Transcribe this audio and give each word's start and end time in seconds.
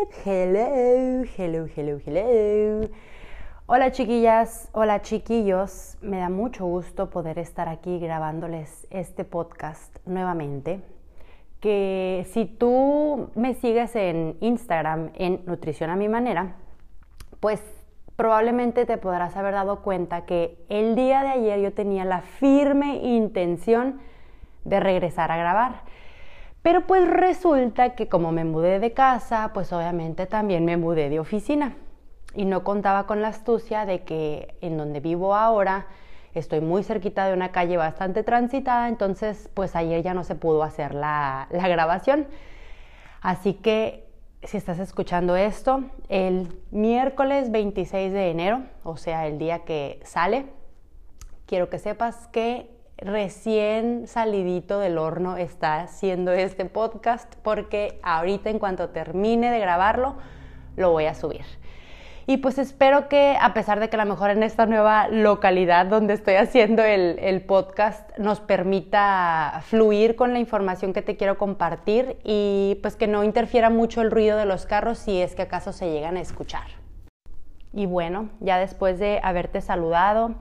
Hello, 0.00 1.24
hello, 1.36 1.66
hello, 1.76 2.00
hello. 2.06 2.88
Hola 3.66 3.92
chiquillas, 3.92 4.70
hola 4.72 5.02
chiquillos. 5.02 5.98
Me 6.00 6.20
da 6.20 6.30
mucho 6.30 6.64
gusto 6.64 7.10
poder 7.10 7.38
estar 7.38 7.68
aquí 7.68 7.98
grabándoles 7.98 8.86
este 8.88 9.24
podcast 9.24 9.94
nuevamente. 10.06 10.80
Que 11.60 12.26
si 12.30 12.46
tú 12.46 13.28
me 13.34 13.52
sigues 13.52 13.94
en 13.94 14.38
Instagram 14.40 15.10
en 15.16 15.42
Nutrición 15.44 15.90
a 15.90 15.96
mi 15.96 16.08
manera, 16.08 16.56
pues 17.40 17.62
probablemente 18.16 18.86
te 18.86 18.96
podrás 18.96 19.36
haber 19.36 19.52
dado 19.52 19.82
cuenta 19.82 20.24
que 20.24 20.64
el 20.70 20.94
día 20.94 21.22
de 21.22 21.28
ayer 21.28 21.60
yo 21.60 21.74
tenía 21.74 22.06
la 22.06 22.22
firme 22.22 22.96
intención 23.02 24.00
de 24.64 24.80
regresar 24.80 25.30
a 25.30 25.36
grabar. 25.36 25.82
Pero 26.62 26.86
pues 26.86 27.08
resulta 27.08 27.94
que 27.94 28.08
como 28.08 28.32
me 28.32 28.44
mudé 28.44 28.80
de 28.80 28.92
casa, 28.92 29.50
pues 29.54 29.72
obviamente 29.72 30.26
también 30.26 30.64
me 30.64 30.76
mudé 30.76 31.08
de 31.08 31.20
oficina. 31.20 31.76
Y 32.34 32.44
no 32.44 32.62
contaba 32.62 33.06
con 33.06 33.22
la 33.22 33.28
astucia 33.28 33.86
de 33.86 34.02
que 34.04 34.56
en 34.60 34.76
donde 34.76 35.00
vivo 35.00 35.34
ahora 35.34 35.86
estoy 36.34 36.60
muy 36.60 36.84
cerquita 36.84 37.26
de 37.26 37.32
una 37.32 37.50
calle 37.50 37.76
bastante 37.76 38.22
transitada, 38.22 38.88
entonces 38.88 39.50
pues 39.54 39.74
ayer 39.74 40.02
ya 40.02 40.14
no 40.14 40.22
se 40.22 40.36
pudo 40.36 40.62
hacer 40.62 40.94
la, 40.94 41.48
la 41.50 41.66
grabación. 41.66 42.26
Así 43.20 43.54
que 43.54 44.08
si 44.42 44.56
estás 44.56 44.78
escuchando 44.78 45.36
esto, 45.36 45.82
el 46.08 46.60
miércoles 46.70 47.50
26 47.50 48.12
de 48.12 48.30
enero, 48.30 48.62
o 48.84 48.96
sea, 48.96 49.26
el 49.26 49.38
día 49.38 49.60
que 49.64 50.00
sale, 50.04 50.46
quiero 51.46 51.68
que 51.68 51.78
sepas 51.78 52.28
que 52.28 52.70
recién 53.02 54.06
salidito 54.06 54.78
del 54.78 54.98
horno 54.98 55.36
está 55.36 55.80
haciendo 55.80 56.32
este 56.32 56.64
podcast 56.64 57.34
porque 57.42 57.98
ahorita 58.02 58.50
en 58.50 58.58
cuanto 58.58 58.90
termine 58.90 59.50
de 59.50 59.58
grabarlo 59.58 60.16
lo 60.76 60.90
voy 60.90 61.06
a 61.06 61.14
subir. 61.14 61.44
Y 62.26 62.36
pues 62.36 62.58
espero 62.58 63.08
que 63.08 63.36
a 63.40 63.54
pesar 63.54 63.80
de 63.80 63.88
que 63.88 63.96
a 63.96 64.04
lo 64.04 64.08
mejor 64.08 64.30
en 64.30 64.42
esta 64.42 64.64
nueva 64.64 65.08
localidad 65.08 65.86
donde 65.86 66.14
estoy 66.14 66.34
haciendo 66.34 66.84
el, 66.84 67.18
el, 67.18 67.40
podcast 67.40 68.16
nos 68.18 68.38
permita 68.38 69.62
fluir 69.64 70.14
con 70.14 70.32
la 70.32 70.38
información 70.38 70.92
que 70.92 71.02
te 71.02 71.16
quiero 71.16 71.38
compartir 71.38 72.18
y 72.22 72.78
pues 72.82 72.94
que 72.94 73.08
no 73.08 73.24
interfiera 73.24 73.68
mucho 73.68 74.00
el 74.00 74.12
ruido 74.12 74.36
de 74.36 74.46
los 74.46 74.64
carros 74.64 74.98
si 74.98 75.20
es 75.20 75.34
que 75.34 75.42
acaso 75.42 75.72
se 75.72 75.90
llegan 75.90 76.16
a 76.16 76.20
escuchar. 76.20 76.68
Y 77.72 77.86
bueno, 77.86 78.28
ya 78.40 78.58
después 78.58 78.98
de 78.98 79.20
haberte 79.22 79.60
saludado, 79.60 80.34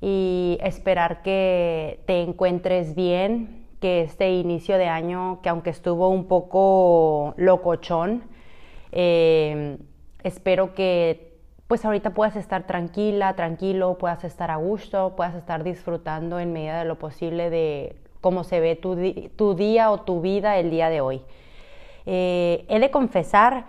y 0.00 0.58
esperar 0.62 1.22
que 1.22 2.00
te 2.06 2.22
encuentres 2.22 2.94
bien, 2.94 3.66
que 3.80 4.02
este 4.02 4.30
inicio 4.32 4.78
de 4.78 4.86
año, 4.86 5.40
que 5.42 5.48
aunque 5.48 5.70
estuvo 5.70 6.08
un 6.08 6.26
poco 6.26 7.34
locochón, 7.36 8.24
eh, 8.92 9.78
espero 10.22 10.74
que 10.74 11.34
pues 11.66 11.84
ahorita 11.84 12.10
puedas 12.10 12.36
estar 12.36 12.66
tranquila, 12.66 13.34
tranquilo, 13.34 13.98
puedas 13.98 14.24
estar 14.24 14.50
a 14.50 14.56
gusto, 14.56 15.14
puedas 15.16 15.34
estar 15.34 15.64
disfrutando 15.64 16.38
en 16.38 16.52
medida 16.52 16.78
de 16.78 16.84
lo 16.84 16.98
posible 16.98 17.50
de 17.50 17.96
cómo 18.20 18.44
se 18.44 18.60
ve 18.60 18.76
tu, 18.76 18.96
tu 19.36 19.54
día 19.54 19.90
o 19.90 20.02
tu 20.02 20.20
vida 20.20 20.58
el 20.58 20.70
día 20.70 20.90
de 20.90 21.00
hoy. 21.00 21.22
Eh, 22.06 22.66
he 22.68 22.78
de 22.78 22.90
confesar 22.90 23.66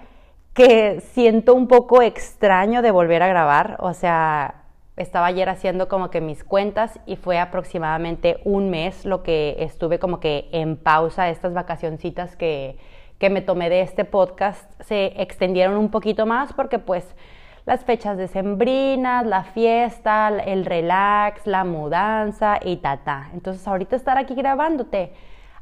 que 0.53 1.01
siento 1.01 1.53
un 1.53 1.67
poco 1.67 2.01
extraño 2.01 2.81
de 2.81 2.91
volver 2.91 3.23
a 3.23 3.27
grabar, 3.27 3.77
o 3.79 3.93
sea, 3.93 4.64
estaba 4.97 5.25
ayer 5.27 5.49
haciendo 5.49 5.87
como 5.87 6.09
que 6.09 6.21
mis 6.21 6.43
cuentas 6.43 6.99
y 7.05 7.17
fue 7.17 7.39
aproximadamente 7.39 8.39
un 8.45 8.69
mes 8.69 9.05
lo 9.05 9.23
que 9.23 9.57
estuve 9.59 9.99
como 9.99 10.19
que 10.19 10.47
en 10.51 10.77
pausa, 10.77 11.29
estas 11.29 11.53
vacacioncitas 11.53 12.35
que, 12.35 12.77
que 13.19 13.29
me 13.29 13.41
tomé 13.41 13.69
de 13.69 13.81
este 13.81 14.05
podcast. 14.05 14.69
Se 14.81 15.21
extendieron 15.21 15.75
un 15.77 15.91
poquito 15.91 16.25
más 16.25 16.53
porque 16.53 16.79
pues 16.79 17.15
las 17.65 17.83
fechas 17.83 18.17
decembrinas, 18.17 19.25
la 19.25 19.43
fiesta, 19.43 20.29
el 20.29 20.65
relax, 20.65 21.45
la 21.47 21.63
mudanza 21.63 22.59
y 22.63 22.77
ta, 22.77 23.29
Entonces 23.33 23.67
ahorita 23.67 23.95
estar 23.95 24.17
aquí 24.17 24.35
grabándote, 24.35 25.13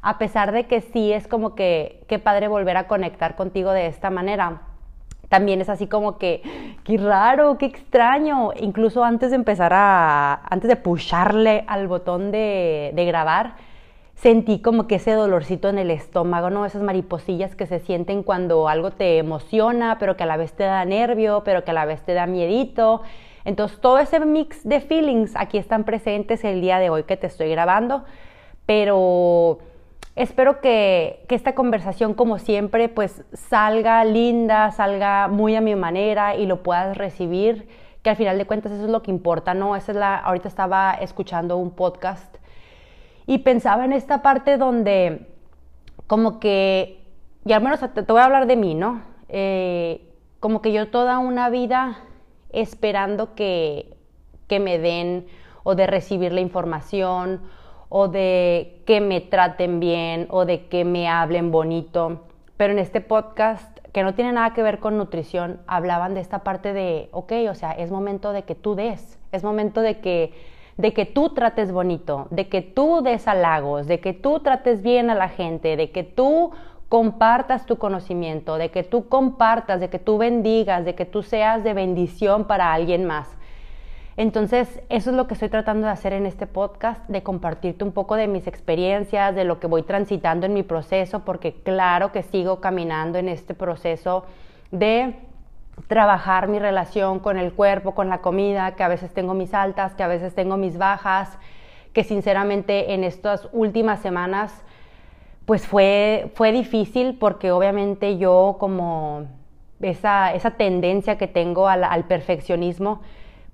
a 0.02 0.18
pesar 0.18 0.52
de 0.52 0.66
que 0.66 0.80
sí 0.80 1.12
es 1.12 1.26
como 1.26 1.54
que 1.54 2.04
qué 2.08 2.18
padre 2.18 2.46
volver 2.46 2.76
a 2.76 2.86
conectar 2.86 3.36
contigo 3.36 3.72
de 3.72 3.86
esta 3.86 4.10
manera 4.10 4.73
también 5.28 5.60
es 5.60 5.68
así 5.68 5.86
como 5.86 6.18
que, 6.18 6.42
qué 6.84 6.96
raro, 6.98 7.58
qué 7.58 7.66
extraño. 7.66 8.50
Incluso 8.60 9.04
antes 9.04 9.30
de 9.30 9.36
empezar 9.36 9.72
a, 9.74 10.40
antes 10.48 10.68
de 10.68 10.76
pusharle 10.76 11.64
al 11.66 11.88
botón 11.88 12.30
de, 12.30 12.92
de 12.94 13.04
grabar, 13.04 13.54
sentí 14.14 14.60
como 14.60 14.86
que 14.86 14.96
ese 14.96 15.12
dolorcito 15.12 15.68
en 15.68 15.78
el 15.78 15.90
estómago, 15.90 16.50
¿no? 16.50 16.64
Esas 16.64 16.82
mariposillas 16.82 17.56
que 17.56 17.66
se 17.66 17.80
sienten 17.80 18.22
cuando 18.22 18.68
algo 18.68 18.90
te 18.90 19.18
emociona, 19.18 19.98
pero 19.98 20.16
que 20.16 20.22
a 20.22 20.26
la 20.26 20.36
vez 20.36 20.52
te 20.52 20.64
da 20.64 20.84
nervio, 20.84 21.42
pero 21.44 21.64
que 21.64 21.72
a 21.72 21.74
la 21.74 21.84
vez 21.84 22.00
te 22.02 22.14
da 22.14 22.26
miedito. 22.26 23.02
Entonces, 23.44 23.80
todo 23.80 23.98
ese 23.98 24.20
mix 24.20 24.66
de 24.66 24.80
feelings 24.80 25.34
aquí 25.36 25.58
están 25.58 25.84
presentes 25.84 26.44
el 26.44 26.60
día 26.60 26.78
de 26.78 26.90
hoy 26.90 27.02
que 27.04 27.16
te 27.16 27.26
estoy 27.26 27.50
grabando, 27.50 28.04
pero 28.66 29.58
Espero 30.16 30.60
que, 30.60 31.24
esta 31.28 31.54
conversación, 31.54 32.14
como 32.14 32.38
siempre, 32.38 32.88
pues 32.88 33.24
salga 33.32 34.04
linda, 34.04 34.70
salga 34.70 35.26
muy 35.26 35.56
a 35.56 35.60
mi 35.60 35.74
manera 35.74 36.36
y 36.36 36.46
lo 36.46 36.62
puedas 36.62 36.96
recibir, 36.96 37.68
que 38.02 38.10
al 38.10 38.16
final 38.16 38.38
de 38.38 38.46
cuentas 38.46 38.70
eso 38.70 38.84
es 38.84 38.90
lo 38.90 39.02
que 39.02 39.10
importa, 39.10 39.54
¿no? 39.54 39.74
Esa 39.74 39.90
es 39.92 39.98
la, 39.98 40.16
ahorita 40.16 40.46
estaba 40.46 40.92
escuchando 40.92 41.56
un 41.56 41.72
podcast 41.72 42.36
y 43.26 43.38
pensaba 43.38 43.84
en 43.84 43.92
esta 43.92 44.22
parte 44.22 44.56
donde 44.56 45.26
como 46.06 46.38
que, 46.38 47.02
y 47.44 47.52
al 47.52 47.62
menos 47.62 47.80
te, 47.80 48.02
voy 48.02 48.20
a 48.20 48.26
hablar 48.26 48.46
de 48.46 48.56
mí, 48.56 48.74
¿no? 48.74 49.02
Eh, 49.28 50.12
como 50.38 50.60
que 50.60 50.72
yo 50.72 50.90
toda 50.90 51.18
una 51.18 51.48
vida 51.48 51.98
esperando 52.50 53.34
que, 53.34 53.96
que 54.46 54.60
me 54.60 54.78
den 54.78 55.26
o 55.64 55.74
de 55.74 55.86
recibir 55.86 56.32
la 56.32 56.40
información 56.40 57.40
o 57.96 58.08
de 58.08 58.82
que 58.86 59.00
me 59.00 59.20
traten 59.20 59.78
bien 59.78 60.26
o 60.30 60.46
de 60.46 60.66
que 60.66 60.84
me 60.84 61.06
hablen 61.06 61.52
bonito. 61.52 62.22
Pero 62.56 62.72
en 62.72 62.80
este 62.80 63.00
podcast, 63.00 63.78
que 63.92 64.02
no 64.02 64.14
tiene 64.14 64.32
nada 64.32 64.52
que 64.52 64.64
ver 64.64 64.80
con 64.80 64.98
nutrición, 64.98 65.60
hablaban 65.68 66.12
de 66.14 66.20
esta 66.20 66.40
parte 66.40 66.72
de, 66.72 67.08
ok, 67.12 67.32
o 67.48 67.54
sea, 67.54 67.70
es 67.70 67.92
momento 67.92 68.32
de 68.32 68.42
que 68.42 68.56
tú 68.56 68.74
des, 68.74 69.20
es 69.30 69.44
momento 69.44 69.80
de 69.80 70.00
que, 70.00 70.32
de 70.76 70.92
que 70.92 71.06
tú 71.06 71.34
trates 71.34 71.70
bonito, 71.70 72.26
de 72.32 72.48
que 72.48 72.62
tú 72.62 73.00
des 73.00 73.28
halagos, 73.28 73.86
de 73.86 74.00
que 74.00 74.12
tú 74.12 74.40
trates 74.40 74.82
bien 74.82 75.08
a 75.08 75.14
la 75.14 75.28
gente, 75.28 75.76
de 75.76 75.92
que 75.92 76.02
tú 76.02 76.50
compartas 76.88 77.64
tu 77.64 77.76
conocimiento, 77.76 78.58
de 78.58 78.72
que 78.72 78.82
tú 78.82 79.08
compartas, 79.08 79.78
de 79.78 79.88
que 79.88 80.00
tú 80.00 80.18
bendigas, 80.18 80.84
de 80.84 80.96
que 80.96 81.04
tú 81.04 81.22
seas 81.22 81.62
de 81.62 81.74
bendición 81.74 82.48
para 82.48 82.72
alguien 82.72 83.04
más. 83.04 83.38
Entonces, 84.16 84.80
eso 84.88 85.10
es 85.10 85.16
lo 85.16 85.26
que 85.26 85.34
estoy 85.34 85.48
tratando 85.48 85.86
de 85.86 85.92
hacer 85.92 86.12
en 86.12 86.24
este 86.26 86.46
podcast, 86.46 87.04
de 87.08 87.22
compartirte 87.22 87.82
un 87.82 87.92
poco 87.92 88.14
de 88.14 88.28
mis 88.28 88.46
experiencias, 88.46 89.34
de 89.34 89.44
lo 89.44 89.58
que 89.58 89.66
voy 89.66 89.82
transitando 89.82 90.46
en 90.46 90.54
mi 90.54 90.62
proceso, 90.62 91.24
porque 91.24 91.52
claro 91.52 92.12
que 92.12 92.22
sigo 92.22 92.60
caminando 92.60 93.18
en 93.18 93.28
este 93.28 93.54
proceso 93.54 94.24
de 94.70 95.16
trabajar 95.88 96.46
mi 96.46 96.60
relación 96.60 97.18
con 97.18 97.38
el 97.38 97.52
cuerpo, 97.52 97.94
con 97.96 98.08
la 98.08 98.18
comida, 98.18 98.76
que 98.76 98.84
a 98.84 98.88
veces 98.88 99.12
tengo 99.12 99.34
mis 99.34 99.52
altas, 99.52 99.94
que 99.94 100.04
a 100.04 100.08
veces 100.08 100.32
tengo 100.32 100.56
mis 100.56 100.78
bajas, 100.78 101.36
que 101.92 102.04
sinceramente 102.04 102.94
en 102.94 103.02
estas 103.02 103.48
últimas 103.52 104.00
semanas 104.00 104.64
pues 105.44 105.66
fue, 105.66 106.32
fue 106.34 106.52
difícil 106.52 107.18
porque 107.18 107.52
obviamente 107.52 108.16
yo 108.16 108.56
como 108.58 109.26
esa, 109.80 110.32
esa 110.32 110.52
tendencia 110.52 111.18
que 111.18 111.26
tengo 111.26 111.68
al, 111.68 111.84
al 111.84 112.04
perfeccionismo, 112.04 113.02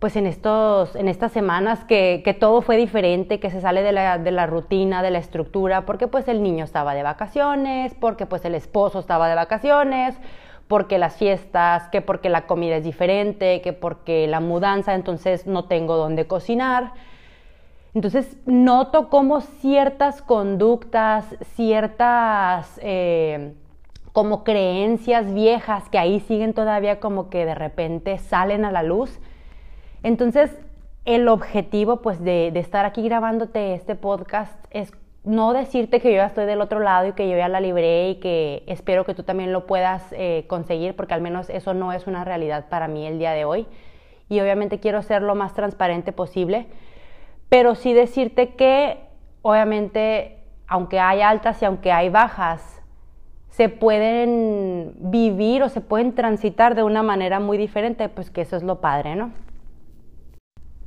pues 0.00 0.16
en, 0.16 0.26
estos, 0.26 0.96
en 0.96 1.08
estas 1.08 1.30
semanas 1.30 1.84
que, 1.84 2.36
todo 2.40 2.62
fue 2.62 2.78
diferente, 2.78 3.38
que 3.38 3.50
se 3.50 3.60
sale 3.60 3.82
de 3.82 3.92
la, 3.92 4.46
rutina, 4.46 5.02
de 5.02 5.10
la 5.10 5.18
estructura, 5.18 5.84
porque 5.84 6.08
pues 6.08 6.26
el 6.26 6.42
niño 6.42 6.64
estaba 6.64 6.94
de 6.94 7.02
vacaciones, 7.02 7.94
porque 8.00 8.24
pues 8.24 8.46
el 8.46 8.54
esposo 8.54 8.98
estaba 8.98 9.28
de 9.28 9.34
vacaciones, 9.34 10.16
porque 10.68 10.96
las 10.96 11.16
fiestas, 11.16 11.88
que 11.88 12.00
porque 12.00 12.30
la 12.30 12.46
comida 12.46 12.76
es 12.76 12.84
diferente, 12.84 13.60
que 13.60 13.74
porque 13.74 14.26
la 14.26 14.40
mudanza, 14.40 14.94
entonces 14.94 15.46
no 15.46 15.66
tengo 15.66 15.96
dónde 15.96 16.26
cocinar. 16.26 16.94
Entonces 17.92 18.38
noto 18.46 19.10
como 19.10 19.42
ciertas 19.42 20.22
conductas, 20.22 21.26
ciertas... 21.54 22.80
Eh, 22.82 23.52
como 24.12 24.42
creencias 24.42 25.32
viejas 25.32 25.88
que 25.88 25.96
ahí 25.96 26.18
siguen 26.18 26.52
todavía 26.52 26.98
como 26.98 27.30
que 27.30 27.46
de 27.46 27.54
repente 27.54 28.18
salen 28.18 28.64
a 28.64 28.72
la 28.72 28.82
luz. 28.82 29.20
Entonces, 30.02 30.50
el 31.04 31.28
objetivo 31.28 32.02
pues 32.02 32.22
de, 32.22 32.48
estar 32.54 32.84
aquí 32.84 33.02
grabándote 33.02 33.74
este 33.74 33.94
podcast 33.94 34.54
es 34.70 34.92
no 35.24 35.52
decirte 35.52 36.00
que 36.00 36.10
yo 36.10 36.16
ya 36.16 36.26
estoy 36.26 36.46
del 36.46 36.62
otro 36.62 36.80
lado 36.80 37.08
y 37.08 37.12
que 37.12 37.28
yo 37.28 37.36
ya 37.36 37.48
la 37.48 37.60
libré 37.60 38.10
y 38.10 38.14
que 38.16 38.62
espero 38.66 39.04
que 39.04 39.14
tú 39.14 39.22
también 39.22 39.52
lo 39.52 39.66
puedas 39.66 40.02
eh, 40.12 40.44
conseguir, 40.46 40.96
porque 40.96 41.12
al 41.12 41.20
menos 41.20 41.50
eso 41.50 41.74
no 41.74 41.92
es 41.92 42.06
una 42.06 42.24
realidad 42.24 42.66
para 42.70 42.88
mí 42.88 43.06
el 43.06 43.18
día 43.18 43.32
de 43.32 43.44
hoy. 43.44 43.66
Y 44.30 44.40
obviamente 44.40 44.80
quiero 44.80 45.02
ser 45.02 45.22
lo 45.22 45.34
más 45.34 45.52
transparente 45.52 46.12
posible, 46.12 46.66
pero 47.50 47.74
sí 47.74 47.92
decirte 47.92 48.54
que 48.54 48.98
obviamente, 49.42 50.38
aunque 50.66 51.00
hay 51.00 51.20
altas 51.20 51.60
y 51.60 51.66
aunque 51.66 51.92
hay 51.92 52.08
bajas, 52.08 52.80
se 53.50 53.68
pueden 53.68 54.94
vivir 54.98 55.62
o 55.62 55.68
se 55.68 55.80
pueden 55.80 56.14
transitar 56.14 56.74
de 56.74 56.82
una 56.82 57.02
manera 57.02 57.40
muy 57.40 57.58
diferente, 57.58 58.08
pues 58.08 58.30
que 58.30 58.42
eso 58.42 58.56
es 58.56 58.62
lo 58.62 58.80
padre, 58.80 59.16
¿no? 59.16 59.32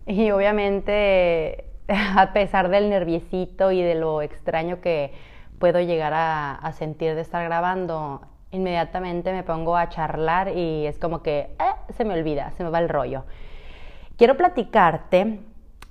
Y 0.08 0.32
obviamente, 0.32 1.66
a 1.88 2.34
pesar 2.34 2.70
del 2.70 2.90
nerviosito 2.90 3.72
y 3.72 3.82
de 3.82 3.96
lo 3.96 4.22
extraño 4.22 4.82
que 4.82 5.14
puedo 5.60 5.80
llegar 5.80 6.14
a, 6.14 6.72
sentir 6.74 7.16
de 7.16 7.22
estar 7.22 7.44
grabando, 7.46 8.22
inmediatamente 8.52 9.32
me 9.32 9.44
pongo 9.44 9.78
a 9.78 9.88
charlar 9.90 10.50
y 10.50 10.86
es 10.86 11.00
como 11.00 11.24
que 11.24 11.56
eh, 11.60 11.94
se 11.96 12.04
me 12.04 12.14
olvida, 12.14 12.52
se 12.52 12.64
me 12.64 12.70
va 12.70 12.80
el 12.80 12.90
rollo. 12.90 13.24
Quiero 14.18 14.36
platicarte 14.36 15.40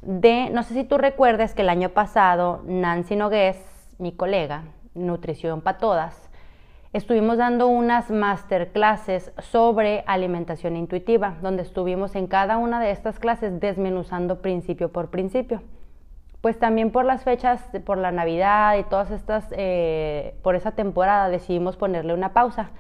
de, 0.03 0.51
no 0.51 0.63
sé 0.63 0.75
si 0.75 0.85
tú 0.85 0.99
recuerdes 0.99 1.55
que 1.55 1.63
el 1.63 1.71
año 1.71 1.89
pasado 1.89 2.63
Nancy 2.67 3.17
Nogués, 3.17 3.57
mi 3.99 4.13
colega, 4.13 4.65
Nutrición 4.95 5.63
para 5.63 5.79
Todas, 5.79 6.31
estuvimos 6.93 7.39
dando 7.39 7.69
unas 7.69 8.11
masterclasses 8.11 9.33
sobre 9.39 10.05
alimentación 10.07 10.77
intuitiva, 10.77 11.37
donde 11.41 11.63
estuvimos 11.63 12.15
en 12.15 12.27
cada 12.27 12.59
una 12.59 12.81
de 12.81 12.91
estas 12.91 13.19
clases 13.19 13.61
desmenuzando 13.61 14.43
principio 14.43 14.93
por 14.93 15.09
principio. 15.09 15.63
Pues 16.43 16.59
también 16.59 16.91
por 16.91 17.05
las 17.05 17.25
fechas, 17.25 17.63
por 17.87 17.99
la 17.99 18.11
Navidad 18.11 18.77
y 18.77 18.85
todas 18.85 19.11
estas, 19.11 19.47
eh, 19.53 20.35
por 20.43 20.57
esa 20.57 20.73
temporada 20.73 21.29
decidimos 21.29 21.77
ponerle 21.77 22.15
una 22.15 22.33
pausa. 22.33 22.71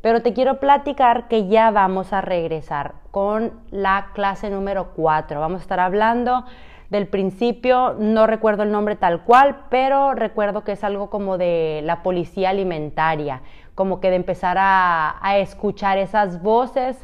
Pero 0.00 0.22
te 0.22 0.32
quiero 0.32 0.60
platicar 0.60 1.28
que 1.28 1.48
ya 1.48 1.70
vamos 1.70 2.12
a 2.12 2.22
regresar 2.22 2.94
con 3.10 3.52
la 3.70 4.08
clase 4.14 4.48
número 4.48 4.92
4. 4.94 5.40
Vamos 5.40 5.60
a 5.60 5.62
estar 5.62 5.80
hablando 5.80 6.46
del 6.90 7.06
principio, 7.06 7.94
no 7.98 8.26
recuerdo 8.26 8.64
el 8.64 8.72
nombre 8.72 8.96
tal 8.96 9.22
cual, 9.22 9.64
pero 9.70 10.12
recuerdo 10.14 10.64
que 10.64 10.72
es 10.72 10.82
algo 10.82 11.08
como 11.08 11.38
de 11.38 11.80
la 11.84 12.02
policía 12.02 12.50
alimentaria, 12.50 13.42
como 13.76 14.00
que 14.00 14.10
de 14.10 14.16
empezar 14.16 14.56
a, 14.58 15.38
escuchar 15.38 15.98
esas 15.98 16.42
voces 16.42 16.98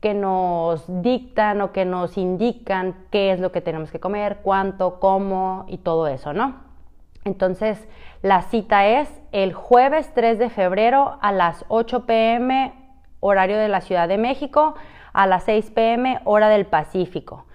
que 0.00 0.12
nos 0.12 0.84
dictan 1.02 1.62
o 1.62 1.72
que 1.72 1.86
nos 1.86 2.18
indican 2.18 2.94
qué 3.10 3.32
es 3.32 3.40
lo 3.40 3.52
que 3.52 3.62
tenemos 3.62 3.90
que 3.90 4.00
comer, 4.00 4.40
cuánto, 4.42 5.00
cómo 5.00 5.64
y 5.66 5.78
todo 5.78 6.08
eso, 6.08 6.34
¿no? 6.34 6.56
Entonces, 7.24 7.88
la 8.20 8.42
cita 8.42 8.86
es 8.86 9.08
el 9.30 9.54
jueves 9.54 10.12
3 10.14 10.38
de 10.38 10.50
febrero 10.50 11.18
a 11.22 11.32
las 11.32 11.64
8 11.68 12.04
pm, 12.04 12.74
horario 13.20 13.56
de 13.56 13.68
la 13.68 13.80
Ciudad 13.80 14.08
de 14.08 14.18
México, 14.18 14.74
a 15.12 15.26
las 15.26 15.44
6 15.44 15.70
pm, 15.70 16.20
hora 16.24 16.48
del 16.48 16.66
Pacífico. 16.66 17.46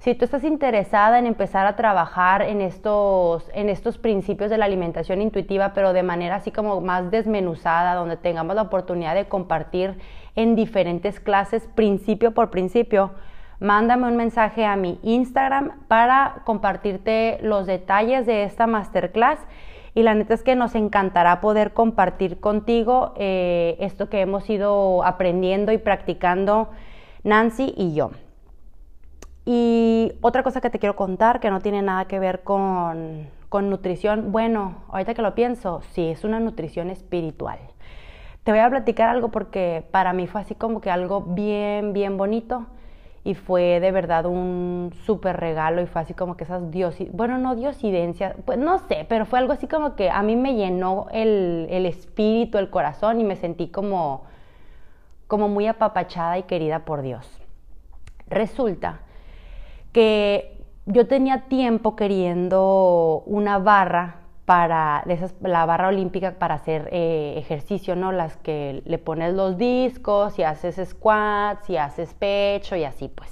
Si 0.00 0.14
tú 0.14 0.24
estás 0.24 0.44
interesada 0.44 1.18
en 1.18 1.26
empezar 1.26 1.66
a 1.66 1.76
trabajar 1.76 2.40
en 2.40 2.62
estos, 2.62 3.50
en 3.52 3.68
estos 3.68 3.98
principios 3.98 4.48
de 4.48 4.56
la 4.56 4.64
alimentación 4.64 5.20
intuitiva, 5.20 5.74
pero 5.74 5.92
de 5.92 6.02
manera 6.02 6.36
así 6.36 6.50
como 6.50 6.80
más 6.80 7.10
desmenuzada, 7.10 7.96
donde 7.96 8.16
tengamos 8.16 8.56
la 8.56 8.62
oportunidad 8.62 9.14
de 9.14 9.28
compartir 9.28 9.98
en 10.36 10.56
diferentes 10.56 11.20
clases, 11.20 11.68
principio 11.74 12.32
por 12.32 12.48
principio, 12.48 13.10
mándame 13.60 14.06
un 14.06 14.16
mensaje 14.16 14.64
a 14.64 14.74
mi 14.74 14.98
Instagram 15.02 15.72
para 15.86 16.36
compartirte 16.46 17.36
los 17.42 17.66
detalles 17.66 18.24
de 18.24 18.44
esta 18.44 18.66
masterclass. 18.66 19.38
Y 19.94 20.02
la 20.02 20.14
neta 20.14 20.32
es 20.32 20.42
que 20.42 20.56
nos 20.56 20.76
encantará 20.76 21.42
poder 21.42 21.74
compartir 21.74 22.40
contigo 22.40 23.12
eh, 23.18 23.76
esto 23.80 24.08
que 24.08 24.22
hemos 24.22 24.48
ido 24.48 25.04
aprendiendo 25.04 25.72
y 25.72 25.76
practicando 25.76 26.70
Nancy 27.22 27.74
y 27.76 27.92
yo. 27.92 28.12
Y 29.52 30.12
otra 30.20 30.44
cosa 30.44 30.60
que 30.60 30.70
te 30.70 30.78
quiero 30.78 30.94
contar 30.94 31.40
que 31.40 31.50
no 31.50 31.58
tiene 31.58 31.82
nada 31.82 32.04
que 32.04 32.20
ver 32.20 32.44
con, 32.44 33.26
nutrición, 33.50 34.30
bueno, 34.30 34.76
ahorita 34.90 35.12
que 35.12 35.22
lo 35.22 35.34
pienso, 35.34 35.80
sí, 35.90 36.06
es 36.06 36.22
una 36.22 36.38
nutrición 36.38 36.88
espiritual. 36.88 37.58
Te 38.44 38.52
voy 38.52 38.60
a 38.60 38.70
platicar 38.70 39.08
algo 39.08 39.32
porque 39.32 39.84
para 39.90 40.12
mí 40.12 40.28
fue 40.28 40.42
así 40.42 40.54
como 40.54 40.80
que 40.80 40.88
algo 40.88 41.22
bien, 41.22 41.92
bien 41.92 42.16
bonito 42.16 42.66
y 43.24 43.34
fue 43.34 43.80
de 43.80 43.90
verdad 43.90 44.26
un 44.26 44.92
súper 45.04 45.40
regalo 45.40 45.82
y 45.82 45.86
fue 45.86 46.02
así 46.02 46.14
como 46.14 46.36
que 46.36 46.44
esas 46.44 46.70
diosi, 46.70 47.10
bueno, 47.12 47.36
no 47.36 47.56
diosidencias, 47.56 48.36
pues 48.44 48.56
no 48.56 48.78
sé, 48.78 49.04
pero 49.08 49.26
fue 49.26 49.40
algo 49.40 49.52
así 49.52 49.66
como 49.66 49.96
que 49.96 50.10
a 50.10 50.22
mí 50.22 50.36
me 50.36 50.54
llenó 50.54 51.08
el, 51.10 51.66
el 51.70 51.86
espíritu, 51.86 52.56
el 52.56 52.70
corazón 52.70 53.20
y 53.20 53.24
me 53.24 53.34
sentí 53.34 53.66
como, 53.66 54.22
como 55.26 55.48
muy 55.48 55.66
apapachada 55.66 56.38
y 56.38 56.44
querida 56.44 56.84
por 56.84 57.02
Dios. 57.02 57.28
Resulta 58.28 59.00
que 59.92 60.64
yo 60.86 61.06
tenía 61.06 61.48
tiempo 61.48 61.96
queriendo 61.96 63.22
una 63.26 63.58
barra 63.58 64.16
para 64.44 65.04
la 65.42 65.64
barra 65.64 65.88
olímpica 65.88 66.32
para 66.32 66.56
hacer 66.56 66.88
eh, 66.90 67.34
ejercicio, 67.36 67.94
¿no? 67.94 68.10
Las 68.10 68.36
que 68.36 68.82
le 68.84 68.98
pones 68.98 69.34
los 69.34 69.56
discos 69.56 70.38
y 70.40 70.42
haces 70.42 70.80
squats 70.88 71.70
y 71.70 71.76
haces 71.76 72.14
pecho 72.14 72.74
y 72.74 72.84
así 72.84 73.08
pues. 73.08 73.30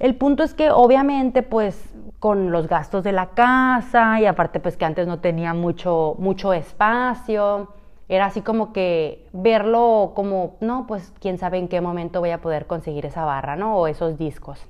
El 0.00 0.16
punto 0.16 0.42
es 0.42 0.54
que 0.54 0.72
obviamente 0.72 1.44
pues 1.44 1.94
con 2.18 2.50
los 2.50 2.66
gastos 2.66 3.04
de 3.04 3.12
la 3.12 3.28
casa 3.28 4.20
y 4.20 4.26
aparte 4.26 4.58
pues 4.58 4.76
que 4.76 4.84
antes 4.84 5.06
no 5.06 5.20
tenía 5.20 5.54
mucho, 5.54 6.16
mucho 6.18 6.52
espacio, 6.52 7.68
era 8.08 8.26
así 8.26 8.42
como 8.42 8.72
que 8.72 9.28
verlo 9.32 10.12
como, 10.16 10.56
no, 10.60 10.86
pues 10.88 11.12
quién 11.20 11.38
sabe 11.38 11.58
en 11.58 11.68
qué 11.68 11.80
momento 11.80 12.18
voy 12.18 12.30
a 12.30 12.40
poder 12.40 12.66
conseguir 12.66 13.06
esa 13.06 13.24
barra, 13.24 13.54
¿no? 13.54 13.76
O 13.76 13.86
esos 13.86 14.18
discos. 14.18 14.66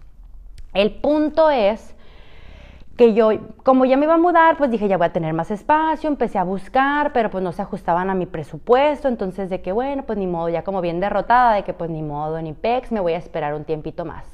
El 0.75 0.93
punto 0.93 1.51
es 1.51 1.95
que 2.97 3.15
yo, 3.15 3.31
como 3.63 3.85
ya 3.85 3.97
me 3.97 4.05
iba 4.05 4.15
a 4.15 4.19
mudar, 4.19 4.57
pues 4.57 4.71
dije, 4.71 4.87
ya 4.87 4.99
voy 4.99 5.07
a 5.07 5.13
tener 5.13 5.33
más 5.33 5.51
espacio, 5.51 6.09
empecé 6.09 6.39
a 6.39 6.45
buscar, 6.45 7.13
pero 7.13 7.31
pues 7.31 7.43
no 7.43 7.53
se 7.53 7.63
ajustaban 7.63 8.11
a 8.11 8.15
mi 8.15 8.27
presupuesto, 8.27 9.09
entonces 9.09 9.49
de 9.51 9.63
que 9.63 9.73
bueno, 9.73 10.05
pues 10.05 10.19
ni 10.19 10.27
modo, 10.27 10.49
ya 10.49 10.63
como 10.63 10.81
bien 10.81 11.01
derrotada, 11.01 11.55
de 11.55 11.65
que 11.65 11.73
pues 11.73 11.91
ni 11.91 12.03
modo, 12.03 12.41
ni 12.43 12.53
pex, 12.53 12.93
me 12.93 13.01
voy 13.01 13.15
a 13.15 13.19
esperar 13.19 13.55
un 13.55 13.65
tiempito 13.65 14.05
más. 14.05 14.25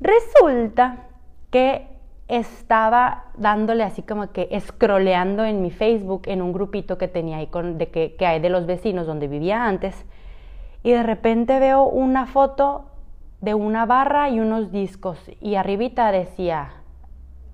Resulta 0.00 1.06
que 1.50 1.88
estaba 2.28 3.24
dándole 3.36 3.82
así 3.82 4.02
como 4.02 4.30
que 4.32 4.48
scrolleando 4.60 5.44
en 5.44 5.62
mi 5.62 5.70
Facebook 5.70 6.22
en 6.26 6.42
un 6.42 6.52
grupito 6.52 6.98
que 6.98 7.08
tenía 7.08 7.38
ahí 7.38 7.48
de 7.74 7.88
que, 7.88 8.14
que 8.16 8.26
hay 8.26 8.38
de 8.38 8.50
los 8.50 8.66
vecinos 8.66 9.06
donde 9.06 9.28
vivía 9.28 9.64
antes 9.64 10.04
y 10.82 10.92
de 10.92 11.02
repente 11.02 11.58
veo 11.58 11.84
una 11.84 12.26
foto 12.26 12.84
de 13.40 13.54
una 13.54 13.86
barra 13.86 14.28
y 14.30 14.40
unos 14.40 14.72
discos 14.72 15.18
y 15.40 15.54
arribita 15.54 16.10
decía, 16.12 16.70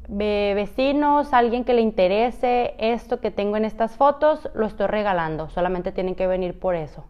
vecinos, 0.08 1.32
alguien 1.32 1.64
que 1.64 1.74
le 1.74 1.80
interese 1.80 2.74
esto 2.78 3.20
que 3.20 3.30
tengo 3.30 3.56
en 3.56 3.64
estas 3.64 3.96
fotos, 3.96 4.48
lo 4.54 4.66
estoy 4.66 4.86
regalando, 4.86 5.48
solamente 5.50 5.92
tienen 5.92 6.14
que 6.14 6.26
venir 6.26 6.58
por 6.58 6.74
eso. 6.74 7.04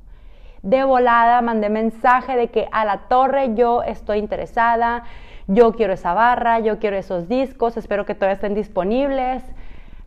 De 0.62 0.82
volada 0.82 1.42
mandé 1.42 1.68
mensaje 1.68 2.36
de 2.36 2.48
que 2.48 2.68
a 2.72 2.84
la 2.84 3.08
torre 3.08 3.54
yo 3.54 3.82
estoy 3.82 4.18
interesada, 4.18 5.04
yo 5.46 5.72
quiero 5.72 5.92
esa 5.92 6.14
barra, 6.14 6.60
yo 6.60 6.78
quiero 6.78 6.96
esos 6.96 7.28
discos, 7.28 7.76
espero 7.76 8.06
que 8.06 8.14
todavía 8.14 8.36
estén 8.36 8.54
disponibles. 8.54 9.44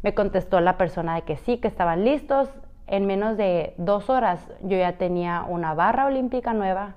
Me 0.02 0.16
contestó 0.16 0.60
la 0.60 0.78
persona 0.78 1.14
de 1.16 1.22
que 1.22 1.38
sí, 1.38 1.58
que 1.58 1.68
estaban 1.68 2.04
listos. 2.04 2.50
En 2.88 3.06
menos 3.06 3.38
de 3.38 3.76
dos 3.78 4.10
horas 4.10 4.40
yo 4.62 4.78
ya 4.78 4.94
tenía 4.94 5.46
una 5.48 5.76
barra 5.76 6.06
olímpica 6.08 6.54
nueva, 6.54 6.96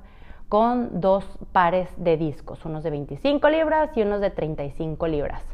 con 0.51 1.01
dos 1.01 1.25
pares 1.53 1.89
de 1.97 2.17
discos, 2.17 2.65
unos 2.65 2.83
de 2.83 2.91
25 2.91 3.49
libras 3.49 3.97
y 3.97 4.03
unos 4.03 4.21
de 4.21 4.31
35 4.31 5.07
libras. 5.07 5.45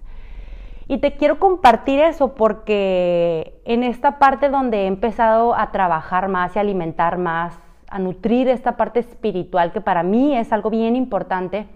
Y 0.89 0.99
te 0.99 1.17
quiero 1.17 1.39
compartir 1.39 2.01
eso 2.01 2.35
porque 2.35 3.61
en 3.67 3.83
esta 3.83 4.19
parte 4.19 4.49
donde 4.49 4.85
he 4.85 4.87
empezado 4.87 5.55
a 5.55 5.71
trabajar 5.71 6.29
más 6.29 6.57
y 6.57 6.61
alimentar 6.61 7.19
más, 7.19 7.59
a 7.91 7.99
nutrir 7.99 8.49
esta 8.49 8.79
parte 8.79 9.01
espiritual 9.01 9.71
que 9.71 9.83
para 9.83 10.03
mí 10.03 10.35
es 10.35 10.51
algo 10.51 10.71
bien 10.71 10.97
importante, 10.97 11.67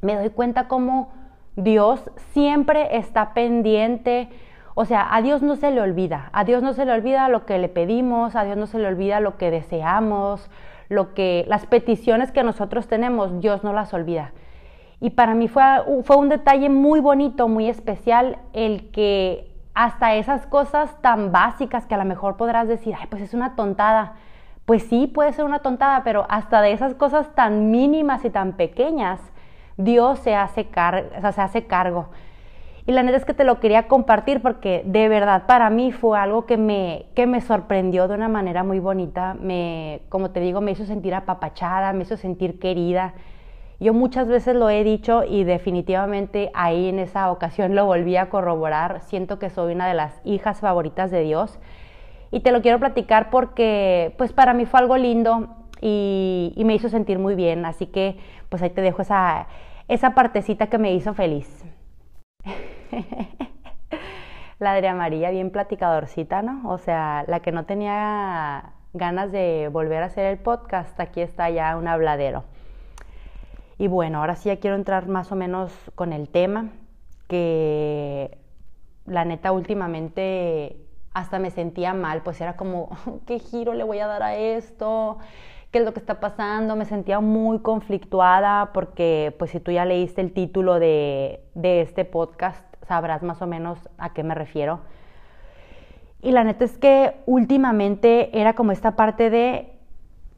me 0.00 0.16
doy 0.16 0.30
cuenta 0.30 0.66
cómo 0.66 1.12
Dios 1.56 2.10
siempre 2.32 2.96
está 2.96 3.34
pendiente. 3.34 4.30
O 4.74 4.86
sea, 4.86 5.14
a 5.14 5.20
Dios 5.20 5.42
no 5.42 5.56
se 5.56 5.70
le 5.70 5.82
olvida, 5.82 6.30
a 6.32 6.44
Dios 6.44 6.62
no 6.62 6.72
se 6.72 6.86
le 6.86 6.92
olvida 6.92 7.28
lo 7.28 7.44
que 7.44 7.58
le 7.58 7.68
pedimos, 7.68 8.34
a 8.34 8.44
Dios 8.44 8.56
no 8.56 8.66
se 8.66 8.78
le 8.78 8.86
olvida 8.86 9.20
lo 9.20 9.36
que 9.36 9.50
deseamos, 9.50 10.50
lo 10.88 11.14
que, 11.14 11.44
las 11.48 11.66
peticiones 11.66 12.32
que 12.32 12.42
nosotros 12.42 12.88
tenemos, 12.88 13.40
Dios 13.40 13.64
no 13.64 13.72
las 13.72 13.92
olvida. 13.94 14.32
Y 15.00 15.10
para 15.10 15.34
mí 15.34 15.48
fue, 15.48 15.62
fue 16.04 16.16
un 16.16 16.28
detalle 16.28 16.68
muy 16.70 17.00
bonito, 17.00 17.48
muy 17.48 17.68
especial, 17.68 18.38
el 18.52 18.90
que 18.90 19.52
hasta 19.74 20.14
esas 20.14 20.46
cosas 20.46 21.00
tan 21.02 21.32
básicas 21.32 21.84
que 21.84 21.94
a 21.94 21.98
lo 21.98 22.04
mejor 22.06 22.36
podrás 22.36 22.66
decir, 22.66 22.94
ay, 22.98 23.06
pues 23.10 23.20
es 23.20 23.34
una 23.34 23.56
tontada. 23.56 24.14
Pues 24.64 24.84
sí, 24.84 25.06
puede 25.06 25.32
ser 25.34 25.44
una 25.44 25.58
tontada, 25.58 26.02
pero 26.02 26.26
hasta 26.30 26.62
de 26.62 26.72
esas 26.72 26.94
cosas 26.94 27.34
tan 27.34 27.70
mínimas 27.70 28.24
y 28.24 28.30
tan 28.30 28.54
pequeñas, 28.54 29.20
Dios 29.76 30.18
se 30.20 30.34
hace, 30.34 30.66
se 30.72 31.40
hace 31.40 31.66
cargo. 31.66 32.08
Y 32.88 32.92
la 32.92 33.02
neta 33.02 33.16
es 33.16 33.24
que 33.24 33.34
te 33.34 33.42
lo 33.42 33.58
quería 33.58 33.88
compartir 33.88 34.40
porque 34.40 34.82
de 34.86 35.08
verdad 35.08 35.46
para 35.46 35.70
mí 35.70 35.90
fue 35.90 36.18
algo 36.18 36.46
que 36.46 36.56
me, 36.56 37.06
que 37.16 37.26
me 37.26 37.40
sorprendió 37.40 38.06
de 38.06 38.14
una 38.14 38.28
manera 38.28 38.62
muy 38.62 38.78
bonita. 38.78 39.34
Me, 39.40 40.02
como 40.08 40.30
te 40.30 40.38
digo, 40.38 40.60
me 40.60 40.70
hizo 40.70 40.86
sentir 40.86 41.12
apapachada, 41.14 41.92
me 41.92 42.04
hizo 42.04 42.16
sentir 42.16 42.60
querida. 42.60 43.14
Yo 43.80 43.92
muchas 43.92 44.28
veces 44.28 44.54
lo 44.54 44.70
he 44.70 44.84
dicho 44.84 45.24
y 45.24 45.42
definitivamente 45.42 46.52
ahí 46.54 46.88
en 46.88 47.00
esa 47.00 47.32
ocasión 47.32 47.74
lo 47.74 47.86
volví 47.86 48.16
a 48.16 48.30
corroborar. 48.30 49.00
Siento 49.00 49.40
que 49.40 49.50
soy 49.50 49.74
una 49.74 49.88
de 49.88 49.94
las 49.94 50.20
hijas 50.24 50.60
favoritas 50.60 51.10
de 51.10 51.22
Dios. 51.22 51.58
Y 52.30 52.40
te 52.40 52.52
lo 52.52 52.62
quiero 52.62 52.78
platicar 52.78 53.30
porque 53.30 54.14
pues 54.16 54.32
para 54.32 54.54
mí 54.54 54.64
fue 54.64 54.78
algo 54.78 54.96
lindo 54.96 55.48
y, 55.80 56.54
me 56.64 56.74
hizo 56.74 56.88
sentir 56.88 57.18
muy 57.18 57.34
bien. 57.34 57.66
Así 57.66 57.86
que 57.86 58.16
pues 58.48 58.62
ahí 58.62 58.70
te 58.70 58.80
dejo 58.80 59.02
esa, 59.02 59.48
esa 59.88 60.14
partecita 60.14 60.68
que 60.68 60.78
me 60.78 60.94
hizo 60.94 61.14
feliz. 61.14 61.64
la 64.58 64.72
Adriana 64.72 64.98
María 64.98 65.30
bien 65.30 65.50
platicadorcita, 65.50 66.42
¿no? 66.42 66.68
O 66.70 66.78
sea, 66.78 67.24
la 67.26 67.40
que 67.40 67.52
no 67.52 67.64
tenía 67.64 68.72
ganas 68.92 69.30
de 69.32 69.68
volver 69.70 70.02
a 70.02 70.06
hacer 70.06 70.26
el 70.26 70.38
podcast, 70.38 70.98
aquí 71.00 71.20
está 71.20 71.50
ya 71.50 71.76
un 71.76 71.88
habladero. 71.88 72.44
Y 73.78 73.88
bueno, 73.88 74.20
ahora 74.20 74.36
sí 74.36 74.48
ya 74.48 74.56
quiero 74.58 74.76
entrar 74.76 75.06
más 75.06 75.30
o 75.32 75.36
menos 75.36 75.72
con 75.94 76.12
el 76.12 76.28
tema, 76.28 76.70
que 77.28 78.38
la 79.04 79.24
neta 79.24 79.52
últimamente 79.52 80.76
hasta 81.12 81.38
me 81.38 81.50
sentía 81.50 81.92
mal, 81.94 82.22
pues 82.22 82.40
era 82.40 82.56
como, 82.56 82.90
¿qué 83.26 83.38
giro 83.38 83.74
le 83.74 83.84
voy 83.84 83.98
a 83.98 84.06
dar 84.06 84.22
a 84.22 84.36
esto? 84.36 85.18
qué 85.70 85.80
es 85.80 85.84
lo 85.84 85.92
que 85.92 86.00
está 86.00 86.20
pasando, 86.20 86.76
me 86.76 86.84
sentía 86.84 87.20
muy 87.20 87.58
conflictuada 87.58 88.70
porque 88.72 89.34
pues 89.38 89.50
si 89.50 89.60
tú 89.60 89.72
ya 89.72 89.84
leíste 89.84 90.20
el 90.20 90.32
título 90.32 90.78
de, 90.78 91.40
de 91.54 91.82
este 91.82 92.04
podcast, 92.04 92.64
sabrás 92.86 93.22
más 93.22 93.42
o 93.42 93.46
menos 93.46 93.78
a 93.98 94.12
qué 94.12 94.22
me 94.22 94.34
refiero. 94.34 94.80
Y 96.22 96.32
la 96.32 96.44
neta 96.44 96.64
es 96.64 96.78
que 96.78 97.14
últimamente 97.26 98.40
era 98.40 98.54
como 98.54 98.72
esta 98.72 98.96
parte 98.96 99.30
de 99.30 99.72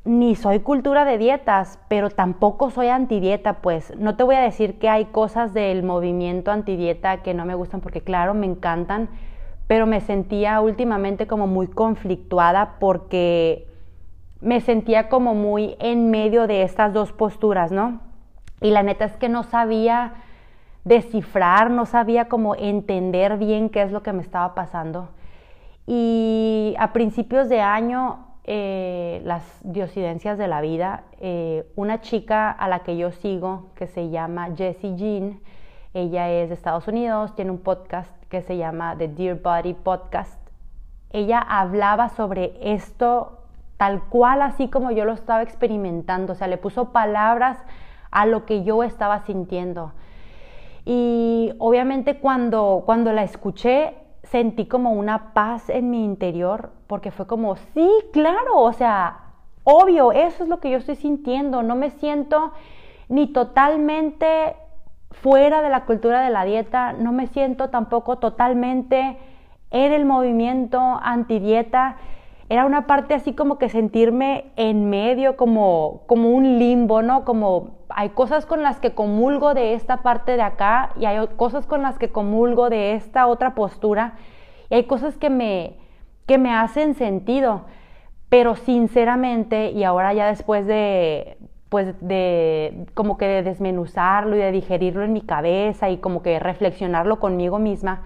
ni 0.05 0.37
soy 0.37 0.61
cultura 0.61 1.05
de 1.05 1.19
dietas, 1.19 1.79
pero 1.89 2.09
tampoco 2.09 2.71
soy 2.71 2.89
antidieta, 2.89 3.55
pues 3.55 3.95
no 3.99 4.17
te 4.17 4.23
voy 4.23 4.37
a 4.37 4.41
decir 4.41 4.79
que 4.79 4.89
hay 4.89 5.07
cosas 5.07 5.53
del 5.53 5.83
movimiento 5.83 6.51
antidieta 6.51 7.23
que 7.23 7.35
no 7.35 7.45
me 7.45 7.55
gustan 7.55 7.81
porque 7.81 8.01
claro, 8.01 8.33
me 8.33 8.47
encantan, 8.47 9.09
pero 9.67 9.87
me 9.87 10.01
sentía 10.01 10.61
últimamente 10.61 11.27
como 11.27 11.47
muy 11.47 11.67
conflictuada 11.67 12.77
porque 12.81 13.69
me 14.41 14.61
sentía 14.61 15.09
como 15.09 15.35
muy 15.35 15.77
en 15.79 16.11
medio 16.11 16.47
de 16.47 16.63
estas 16.63 16.95
dos 16.95 17.13
posturas, 17.13 17.71
¿no? 17.71 18.01
Y 18.61 18.71
la 18.71 18.83
neta 18.83 19.05
es 19.05 19.17
que 19.17 19.29
no 19.29 19.43
sabía 19.43 20.15
descifrar, 20.89 21.71
no 21.71 21.87
sabía 21.87 22.29
cómo 22.29 22.55
entender 22.55 23.37
bien 23.37 23.69
qué 23.69 23.83
es 23.83 23.93
lo 23.93 24.03
que 24.03 24.13
me 24.13 24.23
estaba 24.23 24.55
pasando. 24.55 25.11
Y 25.87 26.75
a 26.79 26.93
principios 26.93 27.49
de 27.49 27.61
año, 27.61 28.27
eh, 28.45 29.21
las 29.25 29.45
diosidencias 29.63 30.39
de 30.39 30.49
la 30.49 30.61
vida, 30.61 31.05
eh, 31.21 31.71
una 31.77 32.01
chica 32.01 32.51
a 32.51 32.69
la 32.69 32.81
que 32.81 32.97
yo 32.97 33.11
sigo, 33.13 33.67
que 33.75 33.87
se 33.87 34.11
llama 34.11 34.49
Jessie 34.57 34.97
Jean, 34.97 35.41
ella 35.95 36.31
es 36.31 36.49
de 36.49 36.55
Estados 36.55 36.89
Unidos, 36.89 37.35
tiene 37.35 37.51
un 37.51 37.59
podcast 37.59 38.13
que 38.29 38.43
se 38.43 38.57
llama 38.57 38.97
The 38.97 39.09
Dear 39.09 39.37
Body 39.37 39.75
Podcast. 39.75 40.39
Ella 41.11 41.39
hablaba 41.41 42.09
sobre 42.11 42.53
esto 42.61 43.39
tal 43.79 44.03
cual 44.05 44.43
así 44.43 44.69
como 44.69 44.91
yo 44.91 45.05
lo 45.05 45.13
estaba 45.13 45.43
experimentando, 45.43 46.33
o 46.33 46.37
sea, 46.37 46.49
le 46.49 46.59
puso 46.59 46.93
palabras 46.93 47.59
a 48.11 48.27
lo 48.27 48.45
que 48.45 48.65
yo 48.65 48.83
estaba 48.83 49.21
sintiendo. 49.21 49.93
Y 50.91 51.53
obviamente 51.59 52.19
cuando, 52.19 52.83
cuando 52.87 53.13
la 53.13 53.23
escuché 53.23 53.93
sentí 54.23 54.65
como 54.65 54.93
una 54.93 55.35
paz 55.35 55.69
en 55.69 55.91
mi 55.91 56.03
interior, 56.03 56.71
porque 56.87 57.11
fue 57.11 57.27
como, 57.27 57.57
sí, 57.57 57.87
claro, 58.11 58.59
o 58.63 58.73
sea, 58.73 59.19
obvio, 59.65 60.13
eso 60.13 60.45
es 60.45 60.49
lo 60.49 60.61
que 60.61 60.71
yo 60.71 60.79
estoy 60.79 60.97
sintiendo, 60.97 61.63
no 61.63 61.77
me 61.77 61.91
siento 61.91 62.53
ni 63.11 63.27
totalmente 63.27 64.57
fuera 65.11 65.61
de 65.61 65.69
la 65.69 65.85
cultura 65.85 66.23
de 66.23 66.31
la 66.31 66.47
dieta, 66.47 66.95
no 66.95 67.13
me 67.13 67.27
siento 67.27 67.69
tampoco 67.69 68.17
totalmente 68.17 69.19
en 69.71 69.93
el 69.93 70.07
movimiento 70.07 70.81
antidieta 71.03 71.99
era 72.49 72.65
una 72.65 72.87
parte 72.87 73.13
así 73.13 73.35
como 73.35 73.59
que 73.59 73.69
sentirme 73.69 74.53
en 74.57 74.89
medio, 74.89 75.37
como, 75.37 76.05
como 76.07 76.31
un 76.31 76.59
limbo, 76.59 77.03
¿no? 77.03 77.27
Como 77.27 77.78
hay 77.91 78.11
cosas 78.11 78.47
con 78.47 78.63
las 78.63 78.81
que 78.81 78.95
comulgo 78.95 79.55
de 79.55 79.75
esta 79.75 79.99
parte 79.99 80.37
de 80.37 80.43
acá 80.43 80.91
y 80.99 81.07
hay 81.07 81.27
cosas 81.37 81.67
con 81.67 81.83
las 81.83 81.99
que 81.99 82.11
comulgo 82.11 82.71
de 82.71 82.95
esta 82.95 83.27
otra 83.27 83.55
postura 83.55 84.15
y 84.71 84.75
hay 84.75 84.85
cosas 84.85 85.17
que 85.17 85.31
me, 85.31 85.77
que 86.27 86.39
me 86.39 86.55
hacen 86.55 86.95
sentido, 86.95 87.63
pero 88.29 88.57
sinceramente 88.57 89.71
y 89.71 89.85
ahora 89.85 90.13
ya 90.13 90.27
después 90.27 90.67
de 90.67 91.39
pues 91.69 91.95
de 92.01 92.87
como 92.95 93.19
que 93.19 93.27
de 93.27 93.43
desmenuzarlo 93.43 94.37
y 94.37 94.39
de 94.39 94.53
digerirlo 94.53 95.05
en 95.05 95.13
mi 95.13 95.21
cabeza 95.21 95.91
y 95.91 95.99
como 95.99 96.23
que 96.23 96.39
reflexionarlo 96.39 97.21
conmigo 97.21 97.59
misma, 97.59 98.03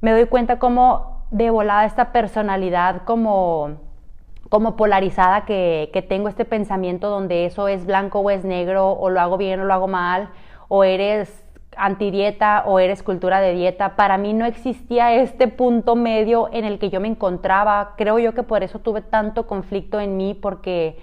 me 0.00 0.12
doy 0.12 0.26
cuenta 0.26 0.58
como 0.58 1.16
de 1.30 1.50
volada 1.50 1.84
esta 1.84 2.12
personalidad 2.12 3.02
como, 3.04 3.78
como 4.48 4.76
polarizada 4.76 5.44
que, 5.44 5.90
que 5.92 6.02
tengo 6.02 6.28
este 6.28 6.44
pensamiento 6.44 7.08
donde 7.08 7.46
eso 7.46 7.68
es 7.68 7.86
blanco 7.86 8.20
o 8.20 8.30
es 8.30 8.44
negro, 8.44 8.92
o 8.92 9.10
lo 9.10 9.20
hago 9.20 9.36
bien 9.36 9.60
o 9.60 9.64
lo 9.64 9.74
hago 9.74 9.88
mal, 9.88 10.30
o 10.68 10.84
eres 10.84 11.46
antidieta 11.76 12.64
o 12.66 12.78
eres 12.78 13.02
cultura 13.02 13.40
de 13.40 13.52
dieta. 13.54 13.96
Para 13.96 14.18
mí 14.18 14.32
no 14.32 14.46
existía 14.46 15.14
este 15.14 15.48
punto 15.48 15.94
medio 15.94 16.48
en 16.52 16.64
el 16.64 16.78
que 16.78 16.90
yo 16.90 17.00
me 17.00 17.08
encontraba. 17.08 17.94
Creo 17.96 18.18
yo 18.18 18.34
que 18.34 18.42
por 18.42 18.62
eso 18.62 18.78
tuve 18.78 19.02
tanto 19.02 19.46
conflicto 19.46 20.00
en 20.00 20.16
mí 20.16 20.34
porque 20.34 20.98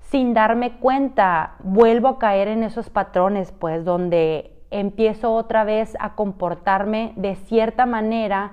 sin 0.00 0.34
darme 0.34 0.72
cuenta 0.72 1.54
vuelvo 1.60 2.08
a 2.08 2.18
caer 2.18 2.48
en 2.48 2.62
esos 2.64 2.90
patrones, 2.90 3.52
pues 3.52 3.84
donde 3.84 4.52
empiezo 4.70 5.34
otra 5.34 5.64
vez 5.64 5.96
a 6.00 6.14
comportarme 6.14 7.12
de 7.16 7.34
cierta 7.34 7.86
manera 7.86 8.52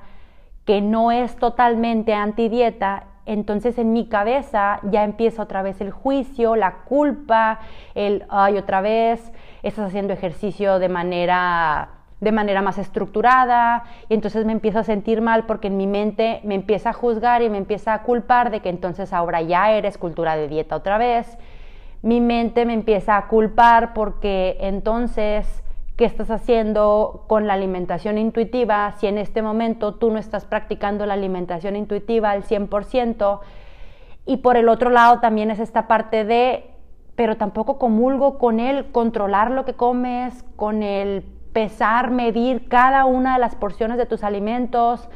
que 0.66 0.82
no 0.82 1.12
es 1.12 1.36
totalmente 1.38 2.13
antidieta, 2.13 3.06
entonces 3.30 3.78
en 3.78 3.94
mi 3.94 4.08
cabeza 4.08 4.80
ya 4.84 5.04
empieza 5.04 5.44
otra 5.44 5.62
vez 5.62 5.82
el 5.82 5.92
juicio, 5.92 6.56
la 6.56 6.84
culpa, 6.86 7.60
el, 7.94 8.26
ay, 8.30 8.58
otra 8.58 8.82
vez, 8.82 9.32
estás 9.62 9.88
haciendo 9.88 10.14
ejercicio 10.14 10.80
de 10.80 10.90
manera 10.90 11.90
de 12.20 12.34
manera 12.34 12.62
más 12.62 12.78
estructurada 12.78 13.86
y 14.10 14.14
entonces 14.14 14.46
me 14.46 14.52
empiezo 14.52 14.80
a 14.80 14.84
sentir 14.84 15.22
mal 15.22 15.46
porque 15.46 15.68
en 15.68 15.78
mi 15.78 15.88
mente 15.88 16.42
me 16.44 16.56
empieza 16.56 16.90
a 16.90 16.94
juzgar 16.94 17.42
y 17.42 17.50
me 17.50 17.58
empieza 17.58 17.94
a 17.94 18.04
culpar 18.04 18.52
de 18.52 18.60
que 18.60 18.68
entonces 18.68 19.14
ahora 19.14 19.42
ya 19.42 19.72
eres 19.72 19.98
cultura 19.98 20.36
de 20.36 20.50
dieta 20.50 20.76
otra 20.76 20.98
vez. 20.98 21.38
Mi 22.02 22.20
mente 22.20 22.66
me 22.66 22.74
empieza 22.74 23.16
a 23.16 23.28
culpar 23.28 23.94
porque 23.94 24.58
entonces 24.60 25.64
qué 26.00 26.06
estás 26.06 26.32
haciendo 26.32 27.25
con 27.27 27.46
la 27.46 27.56
alimentación 27.56 28.18
intuitiva, 28.18 28.94
si 28.94 29.08
en 29.08 29.18
este 29.18 29.41
momento 29.41 29.96
tú 29.96 30.10
no 30.10 30.18
estás 30.18 30.46
practicando 30.46 31.06
la 31.06 31.15
alimentación 31.15 31.75
intuitiva 31.75 32.32
al 32.32 32.44
100%. 32.46 33.41
Y 34.25 34.38
por 34.38 34.56
el 34.56 34.70
otro 34.70 34.91
lado 34.91 35.20
también 35.20 35.51
es 35.51 35.60
esta 35.60 35.89
parte 35.89 36.24
de, 36.24 36.72
pero 37.18 37.36
tampoco 37.36 37.77
comulgo 37.77 38.38
con 38.38 38.62
el 38.62 38.94
controlar 38.94 39.51
lo 39.51 39.65
que 39.65 39.74
comes, 39.74 40.46
con 40.56 40.84
el 40.84 41.22
pesar, 41.51 42.12
medir 42.12 42.70
cada 42.70 43.03
una 43.03 43.34
de 43.34 43.39
las 43.41 43.56
porciones 43.56 43.98
de 43.98 44.06
tus 44.06 44.24
alimentos. 44.24 45.10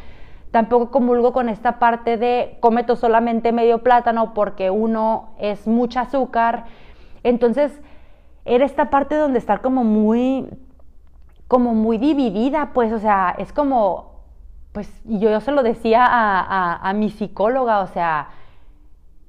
Tampoco 0.51 0.91
comulgo 0.91 1.31
con 1.31 1.47
esta 1.47 1.79
parte 1.79 2.17
de 2.17 2.57
cometo 2.59 2.97
solamente 2.97 3.53
medio 3.53 3.83
plátano 3.83 4.33
porque 4.33 4.69
uno 4.69 5.29
es 5.39 5.65
mucha 5.65 6.01
azúcar. 6.01 6.65
Entonces, 7.23 7.81
era 8.43 8.65
esta 8.65 8.89
parte 8.89 9.15
donde 9.15 9.39
estar 9.39 9.61
como 9.61 9.85
muy 9.85 10.45
como 11.53 11.75
muy 11.75 11.99
dividida, 11.99 12.71
pues, 12.73 12.91
o 12.91 12.97
sea, 12.97 13.35
es 13.37 13.53
como, 13.53 14.23
pues, 14.71 14.91
yo, 15.05 15.39
se 15.39 15.51
lo 15.51 15.61
decía 15.61 16.03
a, 16.03 16.93
mi 16.93 17.11
psicóloga, 17.11 17.81
o 17.81 17.85
sea, 17.85 18.29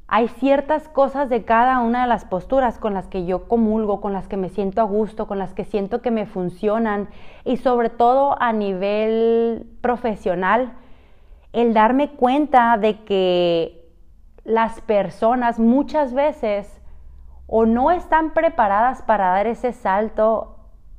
hay 0.09 0.29
ciertas 0.29 0.89
cosas 0.89 1.29
de 1.29 1.45
cada 1.45 1.81
una 1.81 2.01
de 2.01 2.09
las 2.09 2.25
posturas 2.25 2.79
con 2.79 2.95
las 2.95 3.09
que 3.09 3.27
yo 3.27 3.47
comulgo, 3.47 4.01
con 4.01 4.15
las 4.15 4.27
que 4.27 4.39
me 4.39 4.49
siento 4.49 4.81
a 4.81 4.85
gusto, 4.85 5.27
con 5.27 5.39
las 5.39 5.53
que 5.53 5.67
siento 5.67 6.01
que 6.01 6.11
me 6.11 6.25
funcionan 6.25 7.09
y 7.45 7.59
sobre 7.59 7.91
todo 7.91 8.41
a 8.41 8.55
nivel 8.55 9.67
profesional, 9.83 10.73
el 11.53 11.75
darme 11.75 12.13
cuenta 12.13 12.79
de 12.79 13.05
que 13.05 13.87
las 14.45 14.81
personas 14.81 15.59
muchas 15.59 16.15
veces 16.15 16.81
o 17.47 17.67
no 17.67 17.91
están 17.91 18.33
preparadas 18.33 19.03
para 19.03 19.27
dar 19.27 19.47
ese 19.47 19.75
salto 19.75 20.54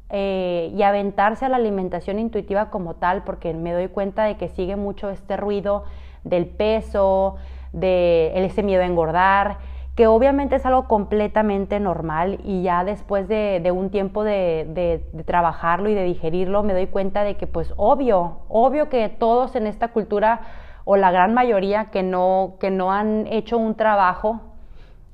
eh, 0.10 0.72
y 0.76 0.84
aventarse 0.84 1.46
a 1.46 1.50
la 1.50 1.58
alimentación 1.58 2.20
intuitiva 2.20 2.70
como 2.70 2.96
tal, 2.96 3.24
porque 3.24 3.54
me 3.54 3.74
doy 3.74 3.88
cuenta 3.88 4.24
de 4.26 4.38
que 4.38 4.50
sigue 4.50 4.76
mucho 4.76 5.10
este 5.10 5.38
ruido 5.38 5.84
del 6.24 6.46
peso, 6.46 7.38
de 7.74 8.32
ese 8.46 8.64
miedo 8.64 8.84
a 8.84 8.86
engordar, 8.86 9.58
que 9.96 10.08
obviamente 10.08 10.58
es 10.58 10.66
algo 10.66 10.88
completamente 10.88 11.80
normal 11.80 12.40
y 12.44 12.64
ya 12.64 12.84
después 12.84 13.28
de, 13.28 13.72
un 13.74 13.90
tiempo 13.90 14.24
de, 14.24 15.02
trabajarlo 15.26 15.90
y 15.90 15.96
de 15.96 16.04
digerirlo 16.04 16.64
me 16.64 16.74
doy 16.74 16.88
cuenta 16.88 17.24
de 17.24 17.38
que 17.38 17.48
pues 17.48 17.74
obvio, 17.78 18.42
obvio 18.50 18.90
que 18.90 19.08
todos 19.08 19.56
en 19.56 19.68
esta 19.68 19.90
cultura 19.90 20.42
o 20.84 20.98
la 20.98 21.12
gran 21.12 21.34
mayoría 21.34 21.86
que 21.86 22.04
no, 22.04 22.58
que 22.60 22.72
no 22.72 22.92
han 22.92 23.26
hecho 23.28 23.58
un 23.58 23.76
trabajo 23.76 24.42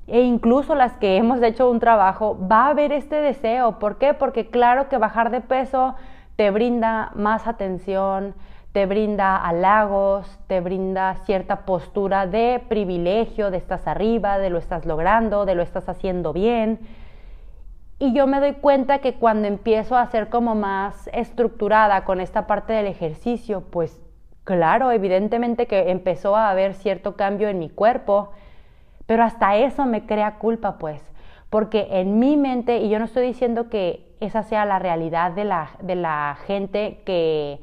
e 0.07 0.21
incluso 0.21 0.75
las 0.75 0.93
que 0.97 1.17
hemos 1.17 1.41
hecho 1.41 1.69
un 1.69 1.79
trabajo, 1.79 2.37
va 2.51 2.65
a 2.65 2.69
haber 2.69 2.91
este 2.91 3.15
deseo. 3.15 3.79
¿Por 3.79 3.97
qué? 3.97 4.13
Porque 4.13 4.49
claro 4.49 4.89
que 4.89 4.97
bajar 4.97 5.31
de 5.31 5.41
peso 5.41 5.95
te 6.35 6.51
brinda 6.51 7.11
más 7.15 7.47
atención, 7.47 8.33
te 8.71 8.85
brinda 8.85 9.35
halagos, 9.35 10.39
te 10.47 10.61
brinda 10.61 11.15
cierta 11.25 11.65
postura 11.65 12.25
de 12.25 12.61
privilegio, 12.67 13.51
de 13.51 13.57
estás 13.57 13.87
arriba, 13.87 14.37
de 14.37 14.49
lo 14.49 14.57
estás 14.57 14.85
logrando, 14.85 15.45
de 15.45 15.55
lo 15.55 15.61
estás 15.61 15.89
haciendo 15.89 16.33
bien. 16.33 16.79
Y 17.99 18.13
yo 18.13 18.25
me 18.27 18.39
doy 18.39 18.53
cuenta 18.53 18.99
que 18.99 19.15
cuando 19.15 19.47
empiezo 19.47 19.95
a 19.95 20.07
ser 20.07 20.29
como 20.29 20.55
más 20.55 21.09
estructurada 21.13 22.03
con 22.03 22.19
esta 22.19 22.47
parte 22.47 22.73
del 22.73 22.87
ejercicio, 22.87 23.61
pues 23.69 24.01
claro, 24.43 24.91
evidentemente 24.91 25.67
que 25.67 25.91
empezó 25.91 26.35
a 26.35 26.49
haber 26.49 26.73
cierto 26.73 27.15
cambio 27.15 27.47
en 27.49 27.59
mi 27.59 27.69
cuerpo, 27.69 28.31
pero 29.11 29.25
hasta 29.25 29.57
eso 29.57 29.85
me 29.85 30.05
crea 30.05 30.35
culpa, 30.35 30.77
pues, 30.77 31.01
porque 31.49 31.85
en 31.91 32.17
mi 32.17 32.37
mente, 32.37 32.77
y 32.77 32.87
yo 32.87 32.97
no 32.97 33.03
estoy 33.03 33.27
diciendo 33.27 33.67
que 33.67 34.15
esa 34.21 34.41
sea 34.41 34.63
la 34.63 34.79
realidad 34.79 35.33
de 35.33 35.43
la, 35.43 35.71
de 35.81 35.95
la 35.95 36.37
gente 36.47 37.01
que 37.05 37.59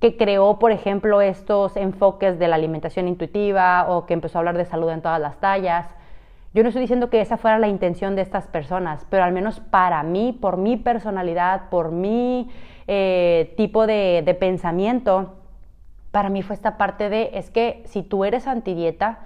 que 0.00 0.16
creó, 0.16 0.58
por 0.58 0.72
ejemplo, 0.72 1.20
estos 1.20 1.76
enfoques 1.76 2.40
de 2.40 2.48
la 2.48 2.56
alimentación 2.56 3.06
intuitiva 3.06 3.86
o 3.88 4.04
que 4.04 4.14
empezó 4.14 4.38
a 4.38 4.40
hablar 4.40 4.58
de 4.58 4.64
salud 4.64 4.90
en 4.90 5.00
todas 5.00 5.20
las 5.20 5.38
tallas. 5.38 5.86
Yo 6.54 6.64
no 6.64 6.70
estoy 6.70 6.80
diciendo 6.82 7.08
que 7.08 7.20
esa 7.20 7.36
fuera 7.36 7.60
la 7.60 7.68
intención 7.68 8.16
de 8.16 8.22
estas 8.22 8.48
personas, 8.48 9.06
pero 9.10 9.22
al 9.22 9.30
menos 9.32 9.60
para 9.60 10.02
mí, 10.02 10.32
por 10.32 10.56
mi 10.56 10.76
personalidad, 10.76 11.68
por 11.70 11.92
mi 11.92 12.50
eh, 12.88 13.54
tipo 13.56 13.86
de, 13.86 14.22
de 14.26 14.34
pensamiento, 14.34 15.36
para 16.10 16.30
mí 16.30 16.42
fue 16.42 16.56
esta 16.56 16.76
parte 16.78 17.10
de, 17.10 17.30
es 17.34 17.52
que 17.52 17.84
si 17.86 18.02
tú 18.02 18.24
eres 18.24 18.48
antidieta, 18.48 19.20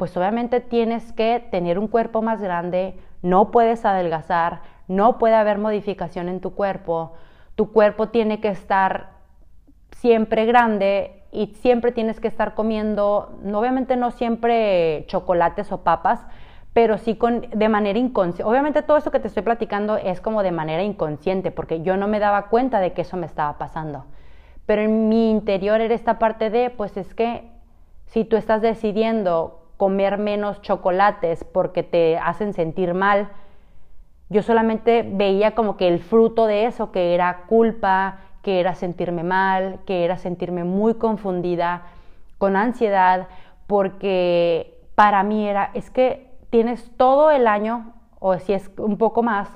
pues 0.00 0.16
obviamente 0.16 0.60
tienes 0.60 1.12
que 1.12 1.46
tener 1.50 1.78
un 1.78 1.86
cuerpo 1.86 2.22
más 2.22 2.40
grande, 2.40 2.98
no 3.20 3.50
puedes 3.50 3.84
adelgazar, 3.84 4.62
no 4.88 5.18
puede 5.18 5.34
haber 5.34 5.58
modificación 5.58 6.30
en 6.30 6.40
tu 6.40 6.54
cuerpo, 6.54 7.12
tu 7.54 7.70
cuerpo 7.70 8.08
tiene 8.08 8.40
que 8.40 8.48
estar 8.48 9.10
siempre 9.90 10.46
grande 10.46 11.22
y 11.32 11.48
siempre 11.48 11.92
tienes 11.92 12.18
que 12.18 12.28
estar 12.28 12.54
comiendo, 12.54 13.38
obviamente 13.52 13.94
no 13.94 14.10
siempre 14.10 15.04
chocolates 15.06 15.70
o 15.70 15.82
papas, 15.82 16.26
pero 16.72 16.96
sí 16.96 17.16
con, 17.16 17.42
de 17.50 17.68
manera 17.68 17.98
inconsciente. 17.98 18.50
Obviamente 18.50 18.80
todo 18.80 18.96
eso 18.96 19.10
que 19.10 19.20
te 19.20 19.28
estoy 19.28 19.42
platicando 19.42 19.98
es 19.98 20.22
como 20.22 20.42
de 20.42 20.50
manera 20.50 20.82
inconsciente, 20.82 21.50
porque 21.50 21.82
yo 21.82 21.98
no 21.98 22.08
me 22.08 22.20
daba 22.20 22.46
cuenta 22.46 22.80
de 22.80 22.94
que 22.94 23.02
eso 23.02 23.18
me 23.18 23.26
estaba 23.26 23.58
pasando. 23.58 24.06
Pero 24.64 24.80
en 24.80 25.10
mi 25.10 25.30
interior 25.30 25.82
era 25.82 25.92
esta 25.94 26.18
parte 26.18 26.48
de, 26.48 26.70
pues 26.70 26.96
es 26.96 27.12
que 27.12 27.50
si 28.06 28.24
tú 28.24 28.38
estás 28.38 28.62
decidiendo 28.62 29.60
comer 29.80 30.18
menos 30.18 30.60
chocolates 30.60 31.42
porque 31.42 31.82
te 31.82 32.18
hacen 32.18 32.52
sentir 32.52 32.92
mal, 32.92 33.30
yo 34.28 34.42
solamente 34.42 35.08
veía 35.10 35.54
como 35.54 35.78
que 35.78 35.88
el 35.88 36.00
fruto 36.00 36.44
de 36.44 36.66
eso, 36.66 36.92
que 36.92 37.14
era 37.14 37.44
culpa, 37.46 38.18
que 38.42 38.60
era 38.60 38.74
sentirme 38.74 39.22
mal, 39.22 39.78
que 39.86 40.04
era 40.04 40.18
sentirme 40.18 40.64
muy 40.64 40.96
confundida, 40.96 41.84
con 42.36 42.56
ansiedad, 42.56 43.28
porque 43.66 44.78
para 44.96 45.22
mí 45.22 45.48
era, 45.48 45.70
es 45.72 45.88
que 45.88 46.28
tienes 46.50 46.94
todo 46.98 47.30
el 47.30 47.46
año, 47.46 47.94
o 48.18 48.38
si 48.38 48.52
es 48.52 48.70
un 48.76 48.98
poco 48.98 49.22
más, 49.22 49.48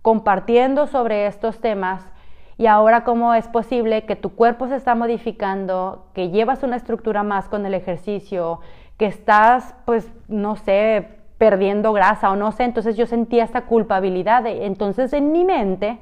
compartiendo 0.00 0.86
sobre 0.86 1.26
estos 1.26 1.60
temas 1.60 2.08
y 2.56 2.68
ahora 2.68 3.02
cómo 3.02 3.34
es 3.34 3.48
posible 3.48 4.04
que 4.04 4.14
tu 4.14 4.36
cuerpo 4.36 4.68
se 4.68 4.76
está 4.76 4.94
modificando, 4.94 6.06
que 6.14 6.30
llevas 6.30 6.62
una 6.62 6.76
estructura 6.76 7.24
más 7.24 7.48
con 7.48 7.66
el 7.66 7.74
ejercicio, 7.74 8.60
que 9.02 9.08
estás, 9.08 9.74
pues, 9.84 10.08
no 10.28 10.54
sé, 10.54 11.08
perdiendo 11.36 11.92
grasa 11.92 12.30
o 12.30 12.36
no 12.36 12.52
sé, 12.52 12.62
entonces 12.62 12.96
yo 12.96 13.04
sentía 13.06 13.42
esta 13.42 13.62
culpabilidad, 13.62 14.46
entonces 14.46 15.12
en 15.12 15.32
mi 15.32 15.44
mente 15.44 15.98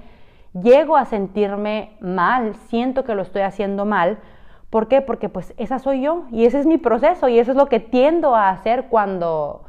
llego 0.52 0.98
a 0.98 1.06
sentirme 1.06 1.96
mal, 2.00 2.54
siento 2.68 3.04
que 3.04 3.14
lo 3.14 3.22
estoy 3.22 3.40
haciendo 3.40 3.86
mal. 3.86 4.18
¿Por 4.68 4.86
qué? 4.86 5.00
Porque 5.00 5.30
pues 5.30 5.54
esa 5.56 5.78
soy 5.78 6.02
yo 6.02 6.24
y 6.30 6.44
ese 6.44 6.60
es 6.60 6.66
mi 6.66 6.76
proceso 6.76 7.26
y 7.30 7.38
eso 7.38 7.52
es 7.52 7.56
lo 7.56 7.70
que 7.70 7.80
tiendo 7.80 8.36
a 8.36 8.50
hacer 8.50 8.88
cuando 8.90 9.62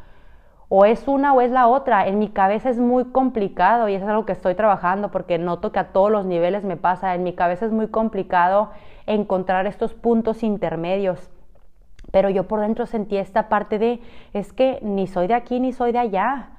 o 0.67 0.83
es 0.83 1.07
una 1.07 1.31
o 1.31 1.39
es 1.39 1.51
la 1.51 1.67
otra. 1.67 2.07
En 2.09 2.19
mi 2.19 2.27
cabeza 2.27 2.69
es 2.69 2.79
muy 2.79 3.05
complicado 3.13 3.87
y 3.87 3.93
eso 3.93 4.03
es 4.03 4.09
algo 4.11 4.25
que 4.25 4.33
estoy 4.33 4.55
trabajando 4.55 5.09
porque 5.09 5.37
noto 5.37 5.71
que 5.71 5.79
a 5.79 5.93
todos 5.93 6.11
los 6.11 6.25
niveles 6.25 6.65
me 6.65 6.75
pasa. 6.75 7.15
En 7.15 7.23
mi 7.23 7.31
cabeza 7.31 7.65
es 7.65 7.71
muy 7.71 7.87
complicado 7.87 8.71
encontrar 9.05 9.67
estos 9.67 9.93
puntos 9.93 10.43
intermedios. 10.43 11.31
Pero 12.11 12.29
yo 12.29 12.47
por 12.47 12.59
dentro 12.59 12.85
sentí 12.85 13.17
esta 13.17 13.49
parte 13.49 13.79
de, 13.79 14.01
es 14.33 14.53
que 14.53 14.79
ni 14.81 15.07
soy 15.07 15.27
de 15.27 15.33
aquí 15.33 15.59
ni 15.59 15.71
soy 15.71 15.91
de 15.91 15.99
allá 15.99 16.49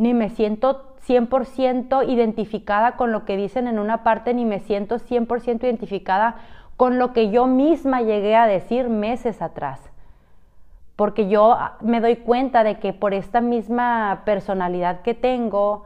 ni 0.00 0.14
me 0.14 0.30
siento 0.30 0.94
100% 1.06 2.08
identificada 2.08 2.92
con 2.96 3.12
lo 3.12 3.26
que 3.26 3.36
dicen 3.36 3.66
en 3.68 3.78
una 3.78 4.02
parte, 4.02 4.32
ni 4.32 4.46
me 4.46 4.60
siento 4.60 4.98
100% 4.98 5.62
identificada 5.64 6.36
con 6.78 6.98
lo 6.98 7.12
que 7.12 7.30
yo 7.30 7.46
misma 7.46 8.00
llegué 8.00 8.34
a 8.34 8.46
decir 8.46 8.88
meses 8.88 9.42
atrás. 9.42 9.78
Porque 10.96 11.28
yo 11.28 11.52
ah, 11.52 11.76
me 11.82 12.00
doy 12.00 12.16
cuenta 12.16 12.64
de 12.64 12.78
que 12.78 12.94
por 12.94 13.12
esta 13.12 13.42
misma 13.42 14.22
personalidad 14.24 15.02
que 15.02 15.12
tengo, 15.12 15.84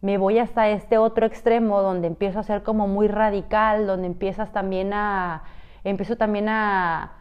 me 0.00 0.16
voy 0.16 0.38
hasta 0.38 0.68
este 0.68 0.96
otro 0.98 1.26
extremo 1.26 1.82
donde 1.82 2.06
empiezo 2.06 2.38
a 2.38 2.44
ser 2.44 2.62
como 2.62 2.86
muy 2.86 3.08
radical, 3.08 3.88
donde 3.88 4.06
empiezas 4.06 4.52
también 4.52 4.92
a, 4.92 5.42
empiezo 5.82 6.16
también 6.16 6.48
a, 6.48 7.15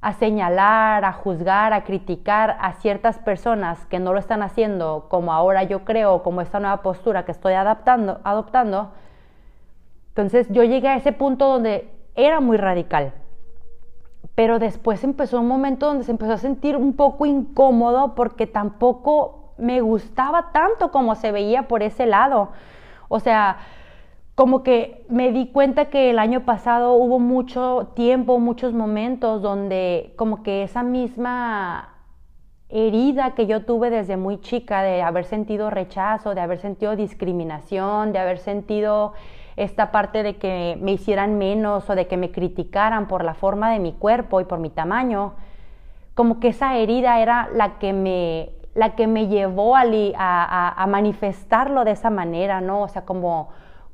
a 0.00 0.14
señalar, 0.14 1.04
a 1.04 1.12
juzgar, 1.12 1.72
a 1.72 1.84
criticar 1.84 2.56
a 2.60 2.72
ciertas 2.74 3.18
personas 3.18 3.84
que 3.86 3.98
no 3.98 4.12
lo 4.12 4.18
están 4.18 4.42
haciendo 4.42 5.06
como 5.08 5.32
ahora 5.32 5.62
yo 5.64 5.84
creo, 5.84 6.22
como 6.22 6.40
esta 6.40 6.58
nueva 6.58 6.82
postura 6.82 7.24
que 7.24 7.32
estoy 7.32 7.52
adaptando, 7.52 8.20
adoptando. 8.24 8.92
Entonces 10.08 10.46
yo 10.50 10.64
llegué 10.64 10.88
a 10.88 10.96
ese 10.96 11.12
punto 11.12 11.46
donde 11.46 11.90
era 12.14 12.40
muy 12.40 12.56
radical. 12.56 13.12
Pero 14.34 14.58
después 14.58 15.04
empezó 15.04 15.40
un 15.40 15.48
momento 15.48 15.86
donde 15.86 16.04
se 16.04 16.12
empezó 16.12 16.32
a 16.32 16.38
sentir 16.38 16.76
un 16.76 16.94
poco 16.94 17.26
incómodo 17.26 18.14
porque 18.14 18.46
tampoco 18.46 19.52
me 19.58 19.82
gustaba 19.82 20.50
tanto 20.52 20.90
como 20.90 21.14
se 21.14 21.30
veía 21.30 21.68
por 21.68 21.82
ese 21.82 22.06
lado. 22.06 22.50
O 23.08 23.20
sea, 23.20 23.58
como 24.40 24.62
que 24.62 25.04
me 25.10 25.32
di 25.32 25.48
cuenta 25.48 25.90
que 25.90 26.08
el 26.08 26.18
año 26.18 26.46
pasado 26.46 26.94
hubo 26.94 27.18
mucho 27.18 27.90
tiempo, 27.94 28.38
muchos 28.38 28.72
momentos 28.72 29.42
donde 29.42 30.14
como 30.16 30.42
que 30.42 30.62
esa 30.62 30.82
misma 30.82 31.90
herida 32.70 33.32
que 33.34 33.46
yo 33.46 33.66
tuve 33.66 33.90
desde 33.90 34.16
muy 34.16 34.40
chica 34.40 34.80
de 34.80 35.02
haber 35.02 35.26
sentido 35.26 35.68
rechazo, 35.68 36.34
de 36.34 36.40
haber 36.40 36.56
sentido 36.56 36.96
discriminación, 36.96 38.14
de 38.14 38.18
haber 38.18 38.38
sentido 38.38 39.12
esta 39.56 39.92
parte 39.92 40.22
de 40.22 40.38
que 40.38 40.78
me 40.80 40.92
hicieran 40.92 41.36
menos 41.36 41.90
o 41.90 41.94
de 41.94 42.06
que 42.06 42.16
me 42.16 42.30
criticaran 42.30 43.08
por 43.08 43.24
la 43.24 43.34
forma 43.34 43.70
de 43.70 43.78
mi 43.78 43.92
cuerpo 43.92 44.40
y 44.40 44.44
por 44.44 44.58
mi 44.58 44.70
tamaño, 44.70 45.34
como 46.14 46.40
que 46.40 46.48
esa 46.48 46.78
herida 46.78 47.20
era 47.20 47.50
la 47.52 47.78
que 47.78 47.92
me, 47.92 48.52
la 48.74 48.94
que 48.94 49.06
me 49.06 49.26
llevó 49.26 49.76
a, 49.76 49.82
a, 49.82 50.82
a 50.82 50.86
manifestarlo 50.86 51.84
de 51.84 51.90
esa 51.90 52.08
manera, 52.08 52.62
¿no? 52.62 52.80
O 52.80 52.88
sea, 52.88 53.04
como 53.04 53.50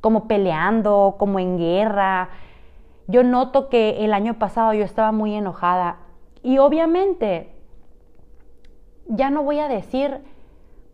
como 0.07 0.29
peleando, 0.29 1.16
como 1.19 1.40
en 1.40 1.59
guerra. 1.59 2.29
Yo 3.09 3.25
noto 3.25 3.69
que 3.69 4.05
el 4.05 4.14
año 4.14 4.35
pasado 4.35 4.73
yo 4.73 4.85
estaba 4.85 5.11
muy 5.11 5.35
enojada 5.35 5.97
y 6.45 6.59
obviamente 6.59 7.53
ya 9.09 9.31
no 9.31 9.42
voy 9.42 9.59
a 9.59 9.66
decir, 9.66 10.21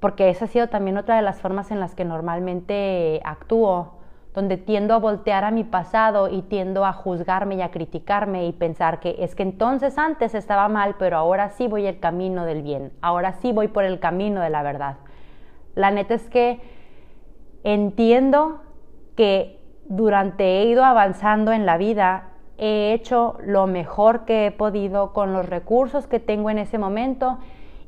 porque 0.01 0.31
esa 0.31 0.46
ha 0.46 0.48
sido 0.48 0.68
también 0.68 0.96
otra 0.96 1.16
de 1.16 1.20
las 1.20 1.42
formas 1.42 1.70
en 1.70 1.79
las 1.79 1.94
que 1.94 2.07
normalmente 2.07 3.20
actúo, 3.22 3.98
donde 4.33 4.57
tiendo 4.57 4.94
a 4.94 4.98
voltear 4.98 5.44
a 5.44 5.51
mi 5.51 5.64
pasado 5.64 6.31
y 6.31 6.40
tiendo 6.40 6.87
a 6.87 6.94
juzgarme 6.94 7.57
y 7.57 7.61
a 7.61 7.70
criticarme 7.70 8.46
y 8.46 8.53
pensar 8.53 8.98
que 8.98 9.16
es 9.18 9.35
que 9.35 9.42
entonces 9.42 9.98
antes 9.98 10.35
estaba 10.35 10.68
mal, 10.68 10.96
pero 10.98 11.18
ahora 11.18 11.51
sí 11.51 11.68
voy 11.68 11.85
el 11.85 12.01
camino 12.01 12.46
del 12.46 12.62
bien, 12.62 12.94
ahora 13.03 13.35
sí 13.35 13.53
voy 13.53 13.68
por 13.68 13.85
el 13.85 14.01
camino 14.01 14.40
de 14.40 14.48
la 14.48 14.62
verdad. 14.62 14.96
La 15.75 15.90
neta 15.90 16.14
es 16.14 16.31
que 16.31 16.62
entiendo 17.62 18.62
que 19.16 19.61
durante 19.87 20.44
he 20.44 20.64
ido 20.66 20.85
avanzando 20.85 21.53
en 21.53 21.66
la 21.66 21.77
vida, 21.77 22.31
he 22.59 22.92
hecho 22.92 23.37
lo 23.44 23.66
mejor 23.66 24.25
que 24.25 24.46
he 24.46 24.51
podido 24.51 25.12
con 25.12 25.33
los 25.33 25.48
recursos 25.48 26.07
que 26.07 26.20
tengo 26.20 26.51
en 26.51 26.59
ese 26.59 26.79
momento 26.79 27.38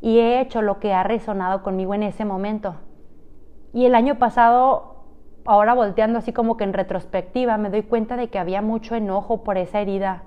y 0.01 0.19
he 0.19 0.41
hecho 0.41 0.63
lo 0.63 0.81
que 0.81 0.93
ha 0.93 1.03
resonado 1.03 1.63
conmigo 1.63 1.95
en 1.95 2.03
ese 2.03 2.25
momento. 2.25 2.77
Y 3.73 3.87
el 3.87 3.95
año 3.95 4.17
pasado 4.17 4.95
ahora 5.45 5.75
volteando 5.75 6.19
así 6.19 6.33
como 6.33 6.57
que 6.57 6.65
en 6.65 6.73
retrospectiva, 6.73 7.57
me 7.59 7.71
doy 7.71 7.83
cuenta 7.83 8.17
de 8.17 8.29
que 8.29 8.39
había 8.39 8.63
mucho 8.63 8.95
enojo 8.95 9.45
por 9.45 9.59
esa 9.59 9.81
herida, 9.81 10.23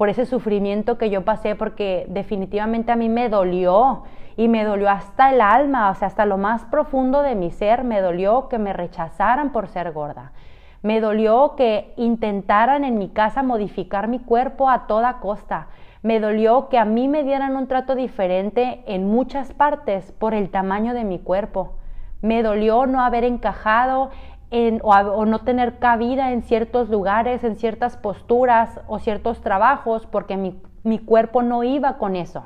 por 0.00 0.08
ese 0.08 0.24
sufrimiento 0.24 0.96
que 0.96 1.10
yo 1.10 1.26
pasé, 1.26 1.56
porque 1.56 2.06
definitivamente 2.08 2.90
a 2.90 2.96
mí 2.96 3.10
me 3.10 3.28
dolió 3.28 4.04
y 4.34 4.48
me 4.48 4.64
dolió 4.64 4.88
hasta 4.88 5.30
el 5.30 5.42
alma, 5.42 5.90
o 5.90 5.94
sea, 5.94 6.08
hasta 6.08 6.24
lo 6.24 6.38
más 6.38 6.64
profundo 6.64 7.20
de 7.20 7.34
mi 7.34 7.50
ser, 7.50 7.84
me 7.84 8.00
dolió 8.00 8.48
que 8.48 8.56
me 8.56 8.72
rechazaran 8.72 9.52
por 9.52 9.68
ser 9.68 9.92
gorda. 9.92 10.32
Me 10.80 11.02
dolió 11.02 11.54
que 11.54 11.92
intentaran 11.98 12.84
en 12.84 12.96
mi 12.96 13.10
casa 13.10 13.42
modificar 13.42 14.08
mi 14.08 14.20
cuerpo 14.20 14.70
a 14.70 14.86
toda 14.86 15.20
costa. 15.20 15.66
Me 16.02 16.18
dolió 16.18 16.70
que 16.70 16.78
a 16.78 16.86
mí 16.86 17.06
me 17.06 17.22
dieran 17.22 17.54
un 17.54 17.66
trato 17.66 17.94
diferente 17.94 18.82
en 18.86 19.06
muchas 19.06 19.52
partes 19.52 20.12
por 20.12 20.32
el 20.32 20.48
tamaño 20.48 20.94
de 20.94 21.04
mi 21.04 21.18
cuerpo. 21.18 21.74
Me 22.22 22.42
dolió 22.42 22.86
no 22.86 23.02
haber 23.02 23.24
encajado 23.24 24.12
en, 24.50 24.80
o, 24.82 25.24
no 25.26 25.40
tener 25.40 25.78
cabida 25.78 26.32
en 26.32 26.42
ciertos 26.42 26.88
lugares, 26.88 27.44
en 27.44 27.56
ciertas 27.56 27.96
posturas 27.96 28.80
o 28.88 28.98
ciertos 28.98 29.40
trabajos 29.40 30.06
porque 30.06 30.36
mi, 30.36 30.60
mi 30.82 30.98
cuerpo 30.98 31.42
no 31.42 31.62
iba 31.62 31.98
con 31.98 32.16
eso. 32.16 32.42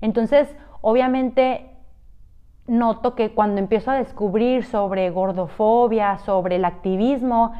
Entonces, 0.00 0.54
obviamente 0.80 1.70
noto 2.66 3.14
que 3.14 3.30
cuando 3.30 3.60
empiezo 3.60 3.90
a 3.90 3.94
descubrir 3.94 4.64
sobre 4.64 5.10
gordofobia, 5.10 6.18
sobre 6.18 6.56
el 6.56 6.64
activismo, 6.64 7.52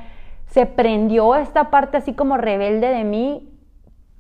se 0.47 0.67
prendió 0.67 1.35
esta 1.35 1.71
parte 1.71 1.97
así 1.97 2.15
como 2.15 2.37
rebelde 2.37 2.89
de 2.89 3.05
mí 3.05 3.49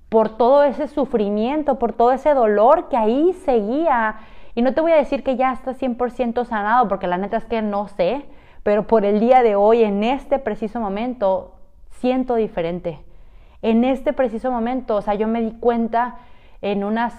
por 0.08 0.36
todo 0.36 0.64
ese 0.64 0.88
sufrimiento, 0.88 1.78
por 1.78 1.92
todo 1.92 2.12
ese 2.12 2.34
dolor 2.34 2.88
que 2.88 2.96
ahí 2.96 3.32
seguía. 3.44 4.16
Y 4.54 4.62
no 4.62 4.74
te 4.74 4.80
voy 4.80 4.92
a 4.92 4.96
decir 4.96 5.22
que 5.22 5.36
ya 5.36 5.52
está 5.52 5.74
100% 5.74 6.44
sanado, 6.44 6.88
porque 6.88 7.06
la 7.06 7.18
neta 7.18 7.36
es 7.36 7.44
que 7.44 7.62
no 7.62 7.88
sé, 7.88 8.24
pero 8.68 8.86
por 8.86 9.06
el 9.06 9.18
día 9.18 9.42
de 9.42 9.56
hoy, 9.56 9.82
en 9.82 10.04
este 10.04 10.38
preciso 10.38 10.78
momento, 10.78 11.54
siento 11.88 12.34
diferente. 12.34 12.98
En 13.62 13.82
este 13.82 14.12
preciso 14.12 14.52
momento, 14.52 14.96
o 14.96 15.00
sea, 15.00 15.14
yo 15.14 15.26
me 15.26 15.40
di 15.40 15.52
cuenta 15.52 16.16
en 16.60 16.84
unas, 16.84 17.14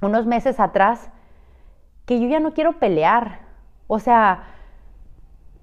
unos 0.00 0.24
meses 0.24 0.58
atrás, 0.58 1.10
que 2.06 2.18
yo 2.18 2.28
ya 2.28 2.40
no 2.40 2.54
quiero 2.54 2.78
pelear. 2.78 3.40
O 3.88 3.98
sea, 3.98 4.44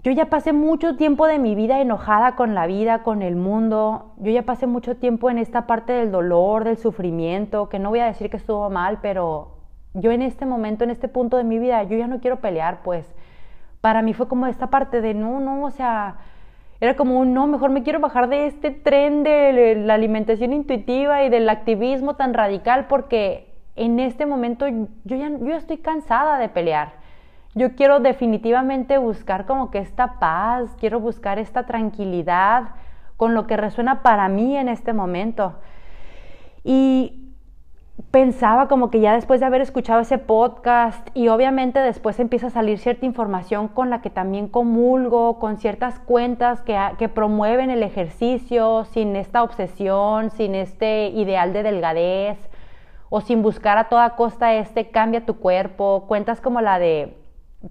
yo 0.03 0.11
ya 0.11 0.29
pasé 0.29 0.53
mucho 0.53 0.97
tiempo 0.97 1.25
de 1.25 1.39
mi 1.39 1.55
vida 1.55 1.81
enojada 1.81 2.35
con 2.35 2.53
la 2.53 2.67
vida, 2.67 3.01
con 3.01 3.23
el 3.23 3.35
mundo. 3.35 4.11
Yo 4.17 4.31
ya 4.31 4.43
pasé 4.43 4.67
mucho 4.67 4.97
tiempo 4.97 5.31
en 5.31 5.39
esta 5.39 5.65
parte 5.65 5.93
del 5.93 6.11
dolor, 6.11 6.63
del 6.63 6.77
sufrimiento, 6.77 7.69
que 7.69 7.79
no 7.79 7.89
voy 7.89 8.01
a 8.01 8.05
decir 8.05 8.29
que 8.29 8.37
estuvo 8.37 8.69
mal, 8.69 8.99
pero 9.01 9.57
yo 9.95 10.11
en 10.11 10.21
este 10.21 10.45
momento, 10.45 10.83
en 10.83 10.91
este 10.91 11.07
punto 11.07 11.37
de 11.37 11.43
mi 11.43 11.57
vida, 11.57 11.81
yo 11.81 11.97
ya 11.97 12.05
no 12.05 12.19
quiero 12.19 12.35
pelear, 12.35 12.83
pues. 12.83 13.11
Para 13.81 14.01
mí 14.01 14.13
fue 14.13 14.27
como 14.27 14.47
esta 14.47 14.67
parte 14.67 15.01
de 15.01 15.13
no, 15.13 15.39
no, 15.39 15.63
o 15.63 15.71
sea, 15.71 16.17
era 16.79 16.95
como 16.95 17.19
un 17.19 17.33
no, 17.33 17.47
mejor 17.47 17.69
me 17.71 17.83
quiero 17.83 17.99
bajar 17.99 18.29
de 18.29 18.47
este 18.47 18.71
tren 18.71 19.23
de 19.23 19.75
la 19.75 19.95
alimentación 19.95 20.53
intuitiva 20.53 21.23
y 21.23 21.29
del 21.29 21.49
activismo 21.49 22.15
tan 22.15 22.33
radical 22.33 22.85
porque 22.87 23.53
en 23.75 23.99
este 23.99 24.25
momento 24.25 24.67
yo 24.67 25.15
ya, 25.15 25.29
yo 25.29 25.55
estoy 25.55 25.77
cansada 25.77 26.37
de 26.37 26.49
pelear. 26.49 26.93
Yo 27.55 27.75
quiero 27.75 27.99
definitivamente 27.99 28.99
buscar 28.99 29.45
como 29.45 29.71
que 29.71 29.79
esta 29.79 30.19
paz, 30.19 30.75
quiero 30.79 30.99
buscar 30.99 31.39
esta 31.39 31.65
tranquilidad 31.65 32.69
con 33.15 33.33
lo 33.33 33.47
que 33.47 33.57
resuena 33.57 34.03
para 34.03 34.27
mí 34.29 34.55
en 34.55 34.69
este 34.69 34.93
momento. 34.93 35.55
Y 36.63 37.26
pensaba 38.11 38.67
como 38.67 38.91
que 38.91 38.99
ya 38.99 39.13
después 39.13 39.39
de 39.39 39.47
haber 39.47 39.61
escuchado 39.61 40.01
ese 40.01 40.17
podcast 40.17 41.07
y 41.15 41.29
obviamente 41.29 41.79
después 41.79 42.19
empieza 42.19 42.47
a 42.47 42.51
salir 42.51 42.77
cierta 42.77 43.05
información 43.05 43.67
con 43.67 43.89
la 43.89 44.01
que 44.01 44.09
también 44.09 44.47
comulgo, 44.47 45.39
con 45.39 45.57
ciertas 45.57 45.99
cuentas 45.99 46.61
que, 46.61 47.09
promueven 47.09 47.71
el 47.71 47.83
ejercicio 47.83 48.85
sin 48.85 49.15
esta 49.15 49.41
obsesión, 49.41 50.29
sin 50.31 50.53
este 50.53 51.07
ideal 51.07 51.53
de 51.53 51.63
delgadez, 51.63 52.37
o 53.09 53.21
sin 53.21 53.41
buscar 53.41 53.77
a 53.77 53.85
toda 53.85 54.15
costa 54.15 54.53
este 54.53 54.89
cambia 54.89 55.25
tu 55.25 55.37
cuerpo, 55.37 56.05
cuentas 56.07 56.41
como 56.41 56.61
la 56.61 56.77
de 56.77 57.17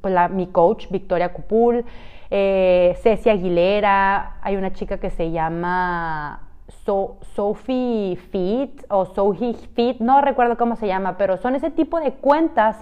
pues, 0.01 0.13
la, 0.13 0.29
mi 0.29 0.47
coach 0.47 0.89
Victoria 0.91 1.33
Cupul, 1.33 1.85
eh, 2.31 2.99
Ceci 3.03 3.31
Aguilera, 3.31 4.39
hay 4.43 4.57
una 4.57 4.73
chica 4.73 4.99
que 4.99 5.11
se 5.11 5.31
llama 5.31 6.46
Sophie 6.69 8.17
Fit 8.31 8.85
o 8.89 9.07
Sophie 9.07 9.55
Fit, 9.75 10.01
no 10.01 10.21
recuerdo 10.21 10.57
cómo 10.57 10.77
se 10.77 10.87
llama, 10.87 11.17
pero 11.17 11.37
son 11.37 11.55
ese 11.55 11.71
tipo 11.71 12.01
de 12.01 12.13
cuentas 12.13 12.77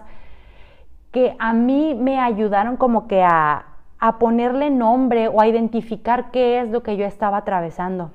que 1.13 1.37
a 1.39 1.53
mí 1.53 1.95
me 1.95 2.19
ayudaron 2.19 2.77
como 2.77 3.07
que 3.07 3.23
a, 3.23 3.67
a 3.99 4.19
ponerle 4.19 4.71
nombre 4.71 5.29
o 5.29 5.41
a 5.41 5.47
identificar 5.47 6.31
qué 6.31 6.61
es 6.61 6.71
lo 6.71 6.83
que 6.83 6.97
yo 6.97 7.07
estaba 7.07 7.39
atravesando, 7.39 8.11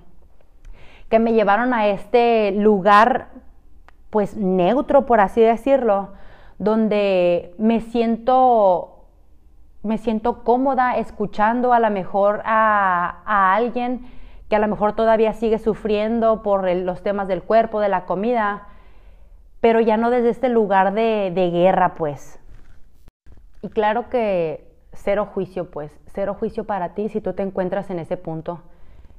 que 1.10 1.20
me 1.20 1.34
llevaron 1.34 1.74
a 1.74 1.88
este 1.88 2.52
lugar 2.52 3.30
pues 4.10 4.36
neutro, 4.36 5.06
por 5.06 5.20
así 5.20 5.42
decirlo, 5.42 6.10
donde 6.58 7.54
me 7.58 7.80
siento 7.80 8.96
me 9.82 9.98
siento 9.98 10.44
cómoda 10.44 10.98
escuchando 10.98 11.74
a 11.74 11.80
lo 11.80 11.90
mejor 11.90 12.42
a, 12.46 13.54
alguien 13.56 14.06
que 14.50 14.56
a 14.56 14.60
lo 14.60 14.68
mejor 14.68 14.94
todavía 14.94 15.34
sigue 15.34 15.60
sufriendo 15.60 16.42
por 16.42 16.68
los 16.70 17.04
temas 17.04 17.28
del 17.28 17.44
cuerpo, 17.44 17.80
de 17.80 17.90
la 17.90 18.06
comida, 18.06 18.68
pero 19.62 19.80
ya 19.80 19.96
no 19.96 20.10
desde 20.10 20.30
este 20.30 20.50
lugar 20.50 20.94
de, 20.94 21.32
de 21.34 21.52
guerra, 21.52 21.94
pues. 21.96 22.40
Y 23.62 23.70
claro 23.70 24.10
que 24.10 24.68
cero 24.94 25.28
juicio, 25.32 25.70
pues, 25.70 25.98
cero 26.08 26.36
juicio 26.38 26.64
para 26.64 26.96
ti 26.96 27.10
si 27.10 27.22
tú 27.22 27.34
te 27.34 27.44
encuentras 27.44 27.90
en 27.92 28.00
ese 28.00 28.18
punto, 28.18 28.62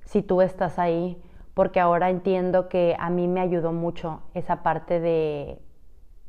si 0.05 0.23
tú 0.23 0.43
estás 0.43 0.79
ahí, 0.79 1.23
porque 1.55 1.79
ahora 1.79 2.11
entiendo 2.11 2.69
que 2.69 2.97
a 2.99 3.11
mí 3.11 3.29
me 3.29 3.41
ayudó 3.41 3.73
mucho 3.73 4.23
esa 4.35 4.63
parte 4.63 4.99
de, 4.99 5.61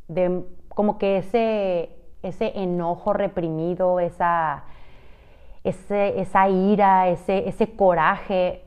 de 0.08 0.44
como 0.70 0.98
que 0.98 1.18
ese, 1.18 1.90
ese 2.22 2.52
enojo 2.60 3.14
reprimido, 3.14 4.00
esa, 4.00 4.66
ese, 5.64 6.20
esa 6.20 6.50
ira, 6.50 7.10
ese, 7.10 7.48
ese 7.48 7.76
coraje, 7.76 8.64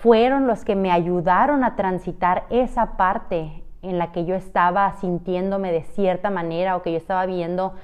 fueron 0.00 0.46
los 0.46 0.64
que 0.64 0.74
me 0.74 0.90
ayudaron 0.90 1.62
a 1.62 1.76
transitar 1.76 2.44
esa 2.50 2.96
parte 2.96 3.62
en 3.82 3.98
la 3.98 4.10
que 4.10 4.24
yo 4.24 4.34
estaba 4.34 4.92
sintiéndome 4.94 5.70
de 5.70 5.82
cierta 5.82 6.30
manera 6.30 6.76
o 6.76 6.82
que 6.82 6.92
yo 6.92 6.98
estaba 6.98 7.26
viendo 7.26 7.74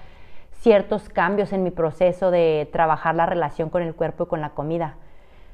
ciertos 0.60 1.08
cambios 1.08 1.52
en 1.52 1.62
mi 1.62 1.70
proceso 1.70 2.30
de 2.30 2.68
trabajar 2.72 3.14
la 3.14 3.26
relación 3.26 3.70
con 3.70 3.82
el 3.82 3.94
cuerpo 3.94 4.24
y 4.24 4.26
con 4.26 4.40
la 4.40 4.50
comida. 4.50 4.96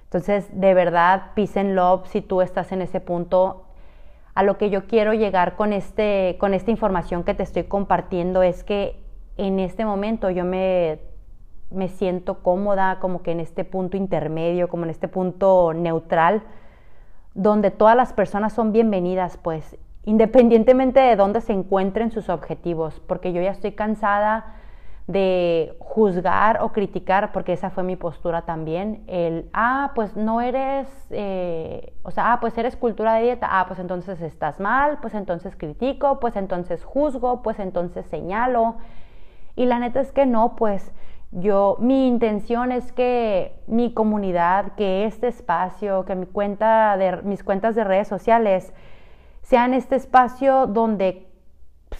Entonces, 0.05 0.49
de 0.53 0.75
verdad, 0.75 1.33
peace 1.35 1.59
and 1.59 1.75
love, 1.75 2.07
si 2.07 2.23
tú 2.23 2.41
estás 2.41 2.73
en 2.73 2.83
ese 2.83 3.01
punto, 3.01 3.65
a 4.35 4.43
lo 4.43 4.57
que 4.57 4.71
yo 4.71 4.87
quiero 4.87 5.13
llegar 5.13 5.57
con, 5.57 5.73
este, 5.73 6.37
con 6.39 6.55
esta 6.55 6.71
información 6.71 7.25
que 7.25 7.35
te 7.35 7.43
estoy 7.43 7.65
compartiendo 7.65 8.43
es 8.43 8.65
que 8.65 9.03
en 9.37 9.59
este 9.59 9.85
momento 9.85 10.31
yo 10.31 10.45
me, 10.45 11.01
me 11.75 11.89
siento 11.89 12.43
cómoda, 12.43 12.99
como 13.01 13.23
que 13.23 13.33
en 13.33 13.41
este 13.41 13.65
punto 13.65 13.97
intermedio, 13.97 14.69
como 14.69 14.85
en 14.85 14.91
este 14.91 15.09
punto 15.09 15.73
neutral, 15.75 16.43
donde 17.35 17.71
todas 17.71 17.97
las 17.97 18.13
personas 18.13 18.53
son 18.53 18.73
bienvenidas, 18.73 19.37
pues, 19.37 19.77
independientemente 20.05 21.01
de 21.01 21.17
dónde 21.17 21.41
se 21.41 21.53
encuentren 21.53 22.11
sus 22.11 22.29
objetivos, 22.29 23.01
porque 23.01 23.33
yo 23.33 23.43
ya 23.43 23.51
estoy 23.51 23.73
cansada 23.73 24.55
de 25.07 25.77
juzgar 25.81 26.63
o 26.63 26.73
criticar, 26.73 27.33
porque 27.33 27.53
esa 27.53 27.71
fue 27.71 27.83
mi 27.83 27.97
postura 27.97 28.43
también, 28.43 29.05
el, 29.07 29.51
ah, 29.53 29.93
pues 29.95 30.17
no 30.17 30.41
eres, 30.41 30.89
eh, 31.11 31.93
o 32.03 32.11
sea, 32.11 32.33
ah, 32.33 32.41
pues 32.41 32.57
eres 32.57 32.77
cultura 32.77 33.15
de 33.15 33.25
dieta, 33.25 33.49
ah, 33.51 33.67
pues 33.67 33.79
entonces 33.81 34.21
estás 34.23 34.61
mal, 34.61 34.99
pues 35.03 35.15
entonces 35.15 35.57
critico, 35.57 36.21
pues 36.21 36.37
entonces 36.37 36.85
juzgo, 36.85 37.43
pues 37.43 37.59
entonces 37.59 38.07
señalo. 38.07 38.77
Y 39.57 39.67
la 39.67 39.79
neta 39.79 40.01
es 40.01 40.11
que 40.11 40.27
no, 40.27 40.57
pues 40.57 40.91
yo, 41.35 41.77
mi 41.81 42.07
intención 42.07 42.73
es 42.73 42.93
que 42.93 43.55
mi 43.67 43.93
comunidad, 43.93 44.73
que 44.77 45.05
este 45.05 45.29
espacio, 45.29 46.05
que 46.05 46.15
mi 46.15 46.27
cuenta 46.27 46.97
de, 46.97 47.23
mis 47.23 47.45
cuentas 47.45 47.75
de 47.75 47.85
redes 47.85 48.09
sociales 48.09 48.73
sean 49.43 49.75
este 49.75 49.97
espacio 49.97 50.67
donde 50.67 51.27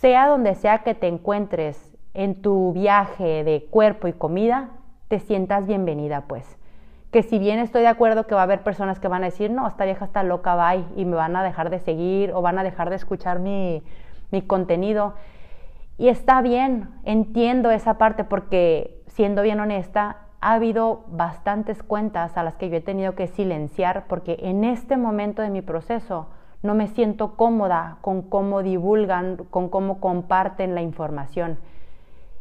sea 0.01 0.27
donde 0.27 0.55
sea 0.55 0.79
que 0.79 0.95
te 0.95 1.09
encuentres, 1.09 1.95
en 2.15 2.41
tu 2.41 2.73
viaje 2.73 3.43
de 3.45 3.67
cuerpo 3.71 4.07
y 4.07 4.13
comida, 4.13 4.71
te 5.09 5.19
sientas 5.19 5.67
bienvenida, 5.67 6.23
pues. 6.29 6.59
Que 7.11 7.23
si 7.23 7.39
bien 7.39 7.59
estoy 7.59 7.83
de 7.83 7.89
acuerdo 7.89 8.27
que 8.27 8.35
va 8.35 8.41
a 8.43 8.45
haber 8.45 8.63
personas 8.63 9.01
que 9.01 9.09
van 9.09 9.23
a 9.23 9.27
decir, 9.27 9.51
no, 9.51 9.67
esta 9.67 9.85
vieja 9.85 10.05
está 10.05 10.23
loca, 10.23 10.55
bye, 10.55 10.85
y 10.97 11.05
me 11.05 11.17
van 11.17 11.37
a 11.37 11.43
dejar 11.43 11.71
de 11.71 11.81
seguir 11.81 12.33
o 12.33 12.41
van 12.41 12.59
a 12.59 12.65
dejar 12.65 12.91
de 12.91 12.97
escuchar 12.97 13.41
mi, 13.41 13.83
mi 14.31 14.43
contenido. 14.43 15.15
Y 15.99 16.09
está 16.09 16.41
bien, 16.41 16.89
entiendo 17.05 17.71
esa 17.71 17.99
parte 17.99 18.25
porque, 18.25 19.03
siendo 19.15 19.43
bien 19.43 19.61
honesta, 19.61 20.19
ha 20.41 20.53
habido 20.55 21.05
bastantes 21.09 21.83
cuentas 21.83 22.37
a 22.37 22.43
las 22.43 22.57
que 22.57 22.69
yo 22.69 22.77
he 22.77 22.81
tenido 22.81 23.15
que 23.15 23.29
silenciar 23.29 24.05
porque 24.09 24.37
en 24.43 24.65
este 24.65 24.97
momento 24.97 25.41
de 25.41 25.51
mi 25.51 25.63
proceso 25.63 26.27
no 26.63 26.75
me 26.75 26.89
siento 26.89 27.37
cómoda 27.37 27.99
con 28.01 28.23
cómo 28.23 28.63
divulgan, 28.63 29.37
con 29.51 29.69
cómo 29.69 30.01
comparten 30.01 30.75
la 30.75 30.83
información. 30.83 31.59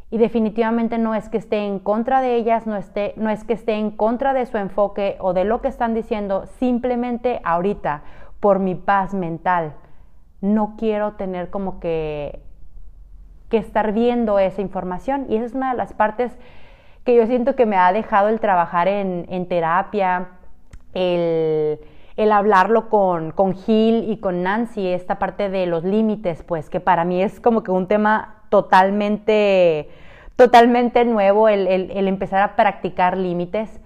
Y 0.09 0.17
definitivamente 0.17 0.97
no 0.97 1.15
es 1.15 1.29
que 1.29 1.37
esté 1.37 1.65
en 1.65 1.79
contra 1.79 2.21
de 2.21 2.35
ellas, 2.35 2.67
no, 2.67 2.75
esté, 2.75 3.13
no 3.17 3.29
es 3.29 3.43
que 3.43 3.53
esté 3.53 3.73
en 3.73 3.91
contra 3.91 4.33
de 4.33 4.45
su 4.45 4.57
enfoque 4.57 5.17
o 5.19 5.33
de 5.33 5.43
lo 5.43 5.61
que 5.61 5.67
están 5.67 5.93
diciendo, 5.93 6.45
simplemente 6.59 7.41
ahorita, 7.43 8.03
por 8.39 8.59
mi 8.59 8.75
paz 8.75 9.13
mental, 9.13 9.73
no 10.41 10.75
quiero 10.77 11.13
tener 11.13 11.49
como 11.49 11.79
que, 11.79 12.43
que 13.53 13.59
estar 13.59 13.91
viendo 13.91 14.39
esa 14.39 14.61
información. 14.63 15.27
Y 15.29 15.35
esa 15.35 15.45
es 15.45 15.53
una 15.53 15.69
de 15.69 15.77
las 15.77 15.93
partes 15.93 16.35
que 17.03 17.15
yo 17.15 17.27
siento 17.27 17.55
que 17.55 17.67
me 17.67 17.77
ha 17.77 17.93
dejado 17.93 18.29
el 18.29 18.39
trabajar 18.39 18.87
en, 18.87 19.45
terapia, 19.47 20.29
el, 20.95 21.79
el 22.17 22.31
hablarlo 22.31 22.89
con, 22.89 23.29
con 23.29 23.53
Gil 23.53 24.09
y 24.09 24.17
con 24.17 24.41
Nancy, 24.41 24.87
esta 24.87 25.19
parte 25.19 25.51
de 25.51 25.67
los 25.67 25.83
límites, 25.83 26.41
pues 26.41 26.67
que 26.71 26.79
para 26.79 27.05
mí 27.05 27.21
es 27.21 27.39
como 27.39 27.61
que 27.61 27.69
un 27.69 27.87
tema 27.87 28.41
totalmente 28.49 29.87
totalmente 30.35 31.05
nuevo 31.05 31.47
el, 31.47 31.67
el, 31.67 32.07
empezar 32.07 32.41
a 32.41 32.55
practicar 32.55 33.19
límites. 33.19 33.79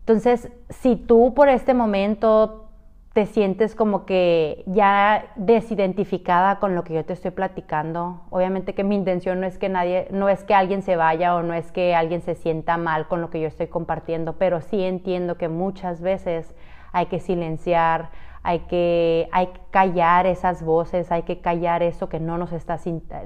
Entonces, 0.00 0.50
si 0.68 0.96
tú 0.96 1.32
por 1.32 1.48
este 1.48 1.74
momento 1.74 2.69
te 3.12 3.26
sientes 3.26 3.74
como 3.74 4.06
que 4.06 4.62
ya 4.66 5.32
desidentificada 5.34 6.60
con 6.60 6.76
lo 6.76 6.84
que 6.84 6.94
yo 6.94 7.04
te 7.04 7.12
estoy 7.12 7.32
platicando, 7.32 8.20
obviamente 8.30 8.72
que 8.72 8.84
mi 8.84 8.94
intención 8.94 9.40
no 9.40 9.46
es 9.46 9.58
que 9.58 9.68
nadie, 9.68 10.06
no 10.12 10.28
es 10.28 10.44
que 10.44 10.54
alguien 10.54 10.82
se 10.82 10.94
vaya 10.94 11.34
o 11.34 11.42
no 11.42 11.54
es 11.54 11.72
que 11.72 11.94
alguien 11.96 12.22
se 12.22 12.36
sienta 12.36 12.76
mal 12.76 13.08
con 13.08 13.20
lo 13.20 13.30
que 13.30 13.40
yo 13.40 13.48
estoy 13.48 13.66
compartiendo, 13.66 14.34
pero 14.34 14.60
sí 14.60 14.84
entiendo 14.84 15.36
que 15.36 15.48
muchas 15.48 16.00
veces 16.00 16.54
hay 16.92 17.06
que 17.06 17.18
silenciar, 17.18 18.10
hay 18.44 18.60
que, 18.60 19.28
hay 19.32 19.48
que 19.48 19.60
callar 19.72 20.26
esas 20.26 20.62
voces, 20.62 21.10
hay 21.10 21.22
que 21.24 21.40
callar 21.40 21.82
eso 21.82 22.08
que 22.08 22.20
no, 22.20 22.38
nos 22.38 22.52
está, 22.52 22.78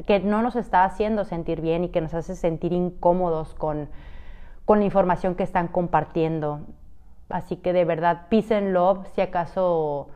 que 0.07 0.20
no 0.20 0.40
nos 0.40 0.57
está 0.57 0.85
haciendo 0.85 1.25
sentir 1.27 1.61
bien 1.61 1.85
y 1.85 1.88
que 1.90 2.01
nos 2.01 2.14
hace 2.14 2.37
sentir 2.37 2.73
incómodos 2.73 3.55
con, 3.55 3.90
con 4.64 4.79
la 4.79 4.87
información 4.87 5.35
que 5.35 5.42
están 5.42 5.68
compartiendo. 5.68 6.61
Así 7.35 7.57
que 7.57 7.73
de 7.73 7.85
verdad, 7.85 8.29
peace 8.29 8.55
and 8.55 8.73
love, 8.73 9.09
si 9.16 9.20
acaso 9.20 10.07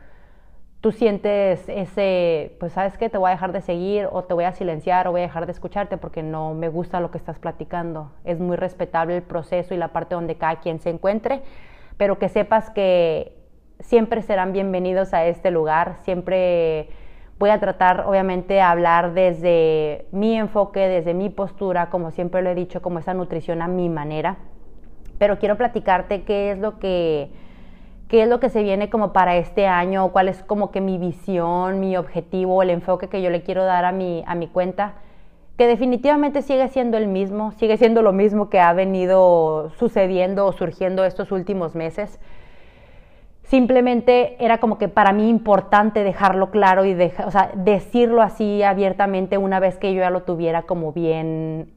tú 0.79 0.93
sientes 0.93 1.67
ese, 1.67 2.55
pues 2.61 2.71
sabes 2.71 2.97
que 2.97 3.09
te 3.09 3.17
voy 3.17 3.27
a 3.27 3.31
dejar 3.31 3.51
de 3.51 3.59
seguir 3.59 4.07
o 4.09 4.23
te 4.23 4.33
voy 4.33 4.45
a 4.45 4.53
silenciar 4.53 5.05
o 5.05 5.11
voy 5.11 5.19
a 5.19 5.23
dejar 5.23 5.45
de 5.45 5.51
escucharte 5.51 5.97
porque 5.97 6.23
no 6.23 6.53
me 6.53 6.69
gusta 6.69 7.01
lo 7.01 7.11
que 7.11 7.17
estás 7.17 7.37
platicando. 7.37 8.13
Es 8.23 8.39
muy 8.39 8.55
respetable 8.55 9.17
el 9.17 9.23
proceso 9.23 9.73
y 9.73 9.77
la 9.77 9.89
parte 9.89 10.15
donde 10.15 10.35
cada 10.35 10.61
quien 10.61 10.79
se 10.79 10.91
encuentre, 10.91 11.41
pero 11.97 12.19
que 12.19 12.29
sepas 12.29 12.69
que 12.69 13.35
siempre 13.81 14.21
serán 14.21 14.53
bienvenidos 14.53 15.13
a 15.13 15.25
este 15.25 15.51
lugar, 15.51 15.97
siempre 16.03 16.87
voy 17.37 17.49
a 17.49 17.59
tratar 17.59 18.05
obviamente 18.07 18.53
de 18.53 18.61
hablar 18.61 19.13
desde 19.13 20.05
mi 20.13 20.37
enfoque, 20.37 20.87
desde 20.87 21.13
mi 21.13 21.29
postura, 21.29 21.89
como 21.89 22.11
siempre 22.11 22.41
lo 22.41 22.49
he 22.49 22.55
dicho, 22.55 22.81
como 22.81 22.99
esa 22.99 23.13
nutrición 23.13 23.61
a 23.61 23.67
mi 23.67 23.89
manera, 23.89 24.37
pero 25.19 25.37
quiero 25.37 25.57
platicarte 25.57 26.23
qué 26.23 26.51
es 26.51 26.57
lo 26.57 26.79
que 26.79 27.29
qué 28.09 28.23
es 28.23 28.27
lo 28.27 28.39
que 28.39 28.49
se 28.49 28.63
viene 28.63 28.89
como 28.89 29.13
para 29.13 29.37
este 29.37 29.67
año, 29.67 30.11
cuál 30.11 30.29
es 30.29 30.43
como 30.43 30.71
que 30.71 30.81
mi 30.81 30.97
visión, 30.97 31.79
mi 31.79 31.95
objetivo, 31.95 32.63
el 32.63 32.71
enfoque 32.71 33.07
que 33.07 33.21
yo 33.21 33.29
le 33.29 33.43
quiero 33.43 33.63
dar 33.63 33.85
a 33.85 33.91
mi, 33.91 34.23
a 34.25 34.33
mi 34.33 34.47
cuenta, 34.47 34.95
que 35.57 35.67
definitivamente 35.67 36.41
sigue 36.41 36.67
siendo 36.69 36.97
el 36.97 37.07
mismo, 37.07 37.51
sigue 37.51 37.77
siendo 37.77 38.01
lo 38.01 38.11
mismo 38.11 38.49
que 38.49 38.59
ha 38.59 38.73
venido 38.73 39.69
sucediendo 39.77 40.47
o 40.47 40.53
surgiendo 40.53 41.05
estos 41.05 41.31
últimos 41.31 41.75
meses. 41.75 42.19
Simplemente 43.43 44.43
era 44.43 44.57
como 44.57 44.79
que 44.79 44.87
para 44.87 45.11
mí 45.11 45.29
importante 45.29 46.03
dejarlo 46.03 46.49
claro 46.49 46.85
y 46.85 46.95
decirlo 46.95 48.21
así 48.21 48.63
abiertamente 48.63 49.37
una 49.37 49.59
vez 49.59 49.77
que 49.77 49.93
yo 49.93 49.99
ya 49.99 50.09
lo 50.09 50.23
tuviera 50.23 50.63
como 50.63 50.93
bien, 50.93 51.71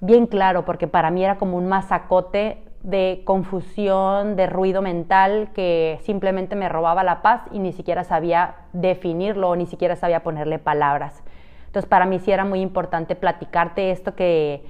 bien 0.00 0.26
claro, 0.26 0.64
porque 0.64 0.86
para 0.86 1.10
mí 1.10 1.22
era 1.22 1.36
como 1.36 1.58
un 1.58 1.66
masacote 1.66 2.65
de 2.86 3.22
confusión, 3.24 4.36
de 4.36 4.46
ruido 4.46 4.80
mental 4.80 5.48
que 5.52 5.98
simplemente 6.04 6.54
me 6.54 6.68
robaba 6.68 7.02
la 7.02 7.20
paz 7.20 7.42
y 7.50 7.58
ni 7.58 7.72
siquiera 7.72 8.04
sabía 8.04 8.54
definirlo 8.72 9.56
ni 9.56 9.66
siquiera 9.66 9.96
sabía 9.96 10.22
ponerle 10.22 10.60
palabras. 10.60 11.24
Entonces 11.66 11.88
para 11.88 12.06
mí 12.06 12.20
sí 12.20 12.30
era 12.30 12.44
muy 12.44 12.60
importante 12.60 13.16
platicarte 13.16 13.90
esto 13.90 14.14
que, 14.14 14.64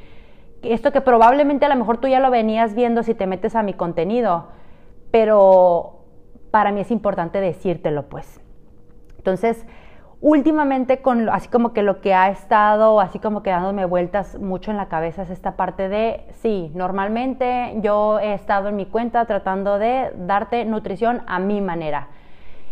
esto 0.63 0.93
que 0.93 1.03
probablemente 1.03 1.67
a 1.67 1.69
lo 1.69 1.77
mejor 1.77 1.99
tú 1.99 2.09
ya 2.09 2.19
lo 2.19 2.31
venías 2.31 2.75
viendo 2.75 3.03
si 3.03 3.13
te 3.13 3.27
metes 3.27 3.55
a 3.55 3.63
mi 3.63 3.75
contenido, 3.75 4.49
pero 5.11 5.99
para 6.51 6.73
mí 6.73 6.81
es 6.81 6.91
importante 6.91 7.39
decírtelo, 7.39 8.09
pues. 8.09 8.41
Entonces, 9.19 9.67
últimamente, 10.21 11.03
con, 11.03 11.29
así 11.29 11.49
como 11.49 11.73
que 11.73 11.83
lo 11.83 12.01
que 12.01 12.15
ha 12.15 12.29
estado, 12.29 13.01
así 13.01 13.19
como 13.19 13.43
que 13.43 13.51
dándome 13.51 13.85
vueltas 13.85 14.39
mucho 14.39 14.71
en 14.71 14.77
la 14.77 14.87
cabeza 14.87 15.23
es 15.23 15.31
esta 15.31 15.57
parte 15.57 15.89
de, 15.89 16.25
sí, 16.43 16.71
normalmente 16.75 17.75
yo 17.83 18.19
he 18.19 18.35
estado 18.35 18.69
en 18.69 18.77
mi 18.77 18.87
cuenta 18.87 19.25
tratando 19.27 19.79
de 19.79 20.13
darte 20.17 20.65
nutrición 20.65 21.23
a 21.27 21.39
mi 21.39 21.61
manera. 21.61 22.09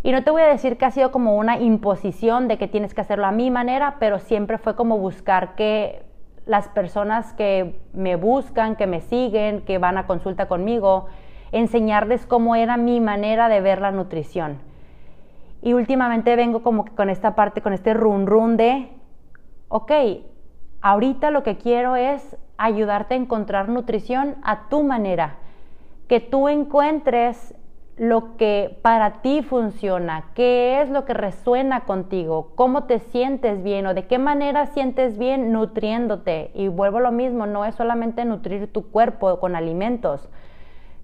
Y 0.03 0.11
no 0.11 0.23
te 0.23 0.29
voy 0.29 0.43
a 0.43 0.47
decir 0.47 0.77
que 0.77 0.85
ha 0.85 0.91
sido 0.91 1.11
como 1.11 1.35
una 1.35 1.57
imposición 1.57 2.47
de 2.47 2.57
que 2.57 2.67
tienes 2.67 2.93
que 2.93 3.01
hacerlo 3.01 3.25
a 3.25 3.31
mi 3.31 3.49
manera, 3.49 3.95
pero 3.99 4.19
siempre 4.19 4.59
fue 4.59 4.75
como 4.75 4.99
buscar 4.99 5.55
que 5.55 6.03
las 6.45 6.67
personas 6.67 7.33
que 7.33 7.79
me 7.93 8.15
buscan, 8.15 8.75
que 8.75 8.85
me 8.85 9.01
siguen, 9.01 9.61
que 9.61 9.79
van 9.79 9.97
a 9.97 10.05
consulta 10.05 10.47
conmigo, 10.47 11.07
enseñarles 11.51 12.25
cómo 12.27 12.55
era 12.55 12.77
mi 12.77 12.99
manera 12.99 13.49
de 13.49 13.61
ver 13.61 13.81
la 13.81 13.89
nutrición. 13.91 14.59
Y 15.65 15.73
últimamente 15.73 16.35
vengo 16.35 16.61
como 16.61 16.85
que 16.85 16.91
con 16.91 17.09
esta 17.09 17.33
parte, 17.33 17.61
con 17.61 17.73
este 17.73 17.95
run 17.95 18.27
run 18.27 18.55
de, 18.55 18.87
ok, 19.67 19.91
ahorita 20.79 21.31
lo 21.31 21.41
que 21.41 21.57
quiero 21.57 21.95
es 21.95 22.37
ayudarte 22.55 23.15
a 23.15 23.17
encontrar 23.17 23.67
nutrición 23.67 24.35
a 24.43 24.69
tu 24.69 24.83
manera, 24.83 25.37
que 26.07 26.19
tú 26.19 26.49
encuentres 26.49 27.55
lo 27.97 28.37
que 28.37 28.77
para 28.83 29.23
ti 29.23 29.41
funciona, 29.41 30.25
qué 30.35 30.83
es 30.83 30.89
lo 30.91 31.03
que 31.03 31.15
resuena 31.15 31.85
contigo, 31.85 32.51
cómo 32.53 32.83
te 32.83 32.99
sientes 32.99 33.63
bien 33.63 33.87
o 33.87 33.95
de 33.95 34.05
qué 34.05 34.19
manera 34.19 34.67
sientes 34.67 35.17
bien 35.17 35.51
nutriéndote. 35.51 36.51
Y 36.53 36.67
vuelvo 36.67 36.99
a 36.99 37.01
lo 37.01 37.11
mismo, 37.11 37.47
no 37.47 37.65
es 37.65 37.73
solamente 37.73 38.23
nutrir 38.23 38.71
tu 38.71 38.91
cuerpo 38.91 39.39
con 39.39 39.55
alimentos, 39.55 40.29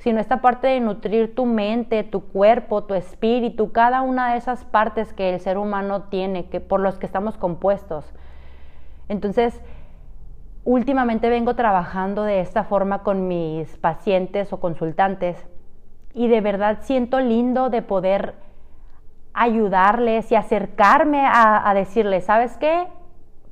sino 0.02 0.20
esta 0.20 0.42
parte 0.42 0.68
de 0.68 0.80
nutrir 0.80 1.36
tu 1.36 1.46
mente, 1.46 2.04
tu 2.04 2.22
cuerpo, 2.22 2.84
tu 2.84 2.96
espíritu, 2.96 3.72
cada 3.72 4.02
una 4.02 4.32
de 4.32 4.40
esas 4.40 4.66
partes 4.66 5.14
que 5.14 5.32
el 5.32 5.40
ser 5.40 5.60
humano 5.60 6.04
tiene, 6.04 6.50
que 6.50 6.60
por 6.60 6.80
los 6.80 6.98
que 6.98 7.06
estamos 7.06 7.38
compuestos. 7.38 8.12
Entonces, 9.10 9.62
últimamente 10.64 11.30
vengo 11.30 11.56
trabajando 11.56 12.24
de 12.24 12.40
esta 12.40 12.64
forma 12.64 13.04
con 13.04 13.28
mis 13.28 13.78
pacientes 13.78 14.52
o 14.52 14.60
consultantes 14.60 15.38
y 16.16 16.28
de 16.28 16.42
verdad 16.42 16.80
siento 16.82 17.20
lindo 17.20 17.70
de 17.70 17.84
poder 17.84 18.34
ayudarles 19.34 20.32
y 20.32 20.36
acercarme 20.36 21.28
a, 21.28 21.70
a 21.70 21.74
decirles, 21.76 22.26
¿sabes 22.26 22.58
qué? 22.58 22.88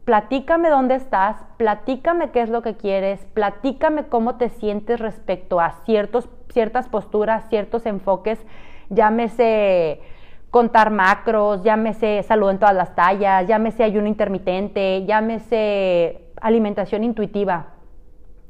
Platícame 0.10 0.70
dónde 0.70 0.96
estás, 0.96 1.36
platícame 1.58 2.32
qué 2.32 2.42
es 2.42 2.50
lo 2.50 2.64
que 2.64 2.76
quieres, 2.76 3.24
platícame 3.36 4.08
cómo 4.08 4.38
te 4.38 4.50
sientes 4.50 5.00
respecto 5.00 5.60
a 5.60 5.74
ciertos, 5.86 6.28
ciertas 6.52 6.90
posturas, 6.90 7.48
ciertos 7.50 7.86
enfoques, 7.86 8.44
llámese 8.90 10.02
contar 10.50 10.90
macros, 10.90 11.62
llámese 11.62 12.24
salud 12.24 12.50
en 12.50 12.58
todas 12.58 12.74
las 12.74 12.96
tallas, 12.96 13.46
llámese 13.46 13.84
ayuno 13.84 14.08
intermitente, 14.08 15.06
llámese 15.06 16.24
alimentación 16.42 17.04
intuitiva. 17.04 17.68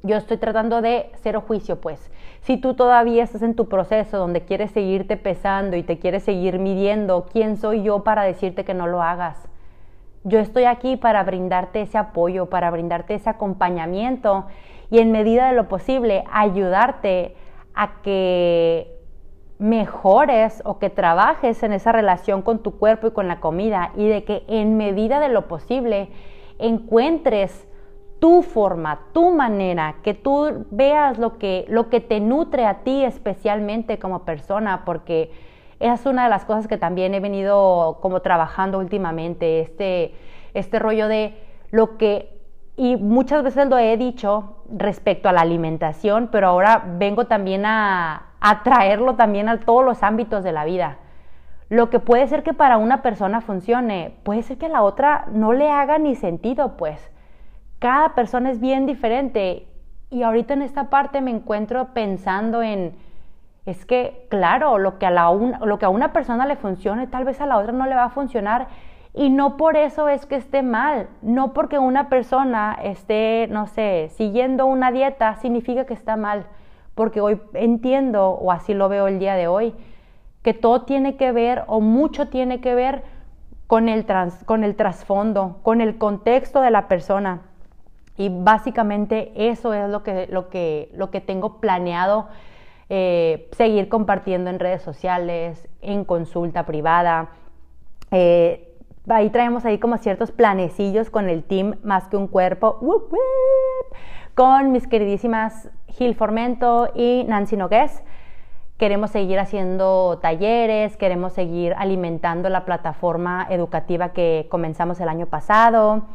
Yo 0.01 0.15
estoy 0.15 0.37
tratando 0.37 0.81
de 0.81 1.11
cero 1.21 1.43
juicio, 1.45 1.81
pues. 1.81 2.09
Si 2.39 2.55
tú 2.55 2.73
todavía 2.73 3.21
estás 3.21 3.41
en 3.41 3.55
tu 3.55 3.67
proceso 3.67 4.17
donde 4.17 4.45
quieres 4.45 4.71
seguirte 4.71 5.17
pesando 5.17 5.75
y 5.75 5.83
te 5.83 5.99
quieres 5.99 6.23
seguir 6.23 6.57
midiendo, 6.57 7.25
¿quién 7.29 7.57
soy 7.57 7.83
yo 7.83 8.05
para 8.05 8.23
decirte 8.23 8.63
que 8.63 8.73
no 8.73 8.87
lo 8.87 9.03
hagas? 9.03 9.49
Yo 10.23 10.39
estoy 10.39 10.65
aquí 10.65 10.97
para 10.97 11.23
brindarte 11.23 11.81
ese 11.81 11.97
apoyo, 11.97 12.47
para 12.47 12.71
brindarte 12.71 13.15
ese 13.15 13.29
acompañamiento 13.29 14.45
y 14.91 14.99
en 14.99 15.11
medida 15.11 15.47
de 15.47 15.53
lo 15.53 15.67
posible 15.67 16.23
ayudarte 16.31 17.35
a 17.73 18.01
que 18.01 18.99
mejores 19.59 20.61
o 20.65 20.79
que 20.79 20.89
trabajes 20.89 21.63
en 21.63 21.73
esa 21.73 21.91
relación 21.91 22.41
con 22.41 22.59
tu 22.59 22.77
cuerpo 22.77 23.07
y 23.07 23.11
con 23.11 23.27
la 23.27 23.39
comida 23.39 23.91
y 23.95 24.07
de 24.07 24.23
que 24.23 24.43
en 24.47 24.77
medida 24.77 25.19
de 25.19 25.29
lo 25.29 25.47
posible 25.47 26.09
encuentres 26.59 27.67
tu 28.19 28.41
forma, 28.41 28.99
tu 29.13 29.31
manera, 29.31 29.95
que 30.03 30.13
tú 30.13 30.65
veas 30.71 31.17
lo 31.17 31.37
que, 31.37 31.65
lo 31.69 31.89
que 31.89 32.01
te 32.01 32.19
nutre 32.19 32.65
a 32.65 32.79
ti 32.79 33.05
especialmente 33.05 33.97
como 33.97 34.25
persona, 34.25 34.83
porque 34.85 35.31
es 35.79 36.05
una 36.05 36.23
de 36.23 36.29
las 36.29 36.45
cosas 36.45 36.67
que 36.67 36.77
también 36.77 37.13
he 37.13 37.19
venido 37.19 37.99
como 38.01 38.21
trabajando 38.21 38.79
últimamente, 38.79 39.61
este, 39.61 40.13
este 40.53 40.79
rollo 40.79 41.07
de 41.07 41.37
lo 41.71 41.97
que, 41.97 42.37
y 42.75 42.97
muchas 42.97 43.43
veces 43.43 43.67
lo 43.67 43.77
he 43.77 43.95
dicho 43.97 44.63
respecto 44.71 45.29
a 45.29 45.33
la 45.33 45.41
alimentación, 45.41 46.29
pero 46.31 46.47
ahora 46.47 46.83
vengo 46.97 47.25
también 47.27 47.65
a, 47.65 48.33
a 48.41 48.63
traerlo 48.63 49.15
también 49.15 49.49
a 49.49 49.59
todos 49.59 49.85
los 49.85 50.03
ámbitos 50.03 50.43
de 50.43 50.51
la 50.51 50.65
vida. 50.65 50.97
Lo 51.69 51.89
que 51.89 51.99
puede 51.99 52.27
ser 52.27 52.41
que 52.43 52.53
para 52.53 52.77
una 52.77 53.01
persona 53.01 53.41
funcione, 53.41 54.17
puede 54.23 54.41
ser 54.41 54.57
que 54.57 54.65
a 54.65 54.69
la 54.69 54.81
otra 54.81 55.27
no 55.31 55.53
le 55.53 55.69
haga 55.69 55.97
ni 55.99 56.15
sentido, 56.15 56.77
pues. 56.77 57.11
cada 57.79 58.15
persona 58.15 58.49
es 58.51 58.59
bien 58.59 58.85
diferente. 58.85 59.67
Y 60.09 60.23
ahorita 60.23 60.55
en 60.55 60.63
esta 60.63 60.89
parte 60.89 61.21
me 61.21 61.31
encuentro 61.31 61.93
pensando 61.93 62.63
en, 62.63 62.95
es 63.65 63.85
que, 63.85 64.25
claro, 64.29 64.77
lo 64.77 64.97
que 64.97 65.05
a, 65.05 65.11
la 65.11 65.31
lo 65.31 65.79
que 65.79 65.85
a 65.85 65.89
una 65.89 66.13
persona 66.13 66.45
le 66.45 66.55
funcione, 66.55 67.07
tal 67.07 67.25
vez 67.25 67.39
a 67.41 67.45
la 67.45 67.57
otra 67.57 67.71
no 67.71 67.85
le 67.85 67.95
va 67.95 68.05
a 68.05 68.09
funcionar. 68.09 68.67
Y 69.13 69.29
no 69.29 69.57
por 69.57 69.75
eso 69.75 70.07
es 70.07 70.25
que 70.25 70.35
esté 70.35 70.61
mal, 70.61 71.07
no 71.21 71.53
porque 71.53 71.79
una 71.79 72.09
persona 72.09 72.77
esté, 72.83 73.47
no 73.49 73.67
sé, 73.67 74.09
siguiendo 74.15 74.65
una 74.67 74.91
dieta, 74.91 75.35
significa 75.35 75.85
que 75.85 75.95
está 75.95 76.15
mal, 76.15 76.45
porque 76.93 77.19
hoy 77.19 77.41
entiendo, 77.53 78.29
o 78.29 78.51
así 78.51 78.73
lo 78.73 78.87
veo 78.87 79.07
el 79.07 79.19
día 79.19 79.33
de 79.33 79.47
hoy, 79.47 79.73
que 80.43 80.53
todo 80.53 80.83
tiene 80.83 81.17
que 81.17 81.31
ver, 81.31 81.63
o 81.67 81.81
mucho 81.81 82.29
tiene 82.29 82.61
que 82.61 82.75
ver 82.75 83.03
con 83.67 83.89
el, 83.89 84.05
con 84.45 84.63
el 84.63 84.75
trasfondo, 84.75 85.57
con 85.63 85.81
el 85.81 85.97
contexto 85.97 86.61
de 86.61 86.71
la 86.71 86.87
persona. 86.87 87.41
Y 88.15 88.29
básicamente 88.29 89.31
eso 89.35 89.73
es 89.73 89.89
lo 89.89 90.03
que, 90.03 90.27
lo 90.27 90.49
que, 90.49 90.91
lo 90.93 91.09
que 91.09 91.21
tengo 91.21 91.59
planeado 91.59 92.27
eh, 92.89 93.49
seguir 93.55 93.87
compartiendo 93.87 94.49
en 94.49 94.59
redes 94.59 94.81
sociales, 94.81 95.67
en 95.81 96.03
consulta 96.03 96.65
privada. 96.65 97.29
Eh, 98.11 98.75
ahí 99.07 99.29
traemos 99.29 99.65
ahí 99.65 99.77
como 99.77 99.97
ciertos 99.97 100.31
planecillos 100.31 101.09
con 101.09 101.29
el 101.29 101.43
team 101.43 101.75
Más 101.83 102.07
que 102.07 102.17
un 102.17 102.27
cuerpo, 102.27 102.79
con 104.33 104.71
mis 104.71 104.87
queridísimas 104.87 105.69
Gil 105.87 106.15
Formento 106.15 106.89
y 106.95 107.25
Nancy 107.27 107.57
Nogués. 107.57 108.03
Queremos 108.77 109.11
seguir 109.11 109.37
haciendo 109.39 110.19
talleres, 110.21 110.95
queremos 110.95 111.33
seguir 111.33 111.75
alimentando 111.77 112.47
la 112.49 112.63
plataforma 112.63 113.45
educativa 113.49 114.13
que 114.13 114.47
comenzamos 114.49 115.01
el 115.01 115.09
año 115.09 115.25
pasado. 115.25 116.05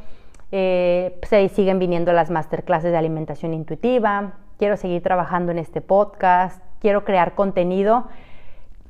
Eh, 0.51 1.21
se 1.25 1.49
siguen 1.51 1.79
viniendo 1.79 2.13
las 2.13 2.31
masterclasses 2.31 2.91
de 2.91 2.97
alimentación 2.97 3.53
intuitiva. 3.53 4.39
Quiero 4.59 4.77
seguir 4.77 5.03
trabajando 5.03 5.53
en 5.53 5.59
este 5.59 5.81
podcast. 5.81 6.63
Quiero 6.81 7.05
crear 7.05 7.35
contenido 7.35 8.07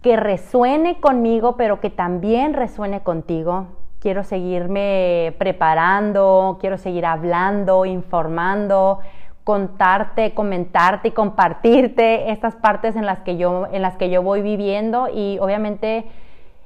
que 0.02 0.16
resuene 0.16 1.00
conmigo, 1.00 1.56
pero 1.56 1.80
que 1.80 1.90
también 1.90 2.54
resuene 2.54 3.02
contigo 3.02 3.68
quiero 4.04 4.22
seguirme 4.22 5.34
preparando, 5.38 6.58
quiero 6.60 6.76
seguir 6.76 7.06
hablando, 7.06 7.86
informando, 7.86 8.98
contarte, 9.44 10.34
comentarte 10.34 11.08
y 11.08 11.12
compartirte 11.12 12.30
estas 12.30 12.54
partes 12.54 12.96
en 12.96 13.06
las 13.06 13.20
que 13.20 13.38
yo, 13.38 13.66
en 13.72 13.80
las 13.80 13.96
que 13.96 14.10
yo 14.10 14.22
voy 14.22 14.42
viviendo 14.42 15.08
y 15.08 15.38
obviamente 15.38 16.04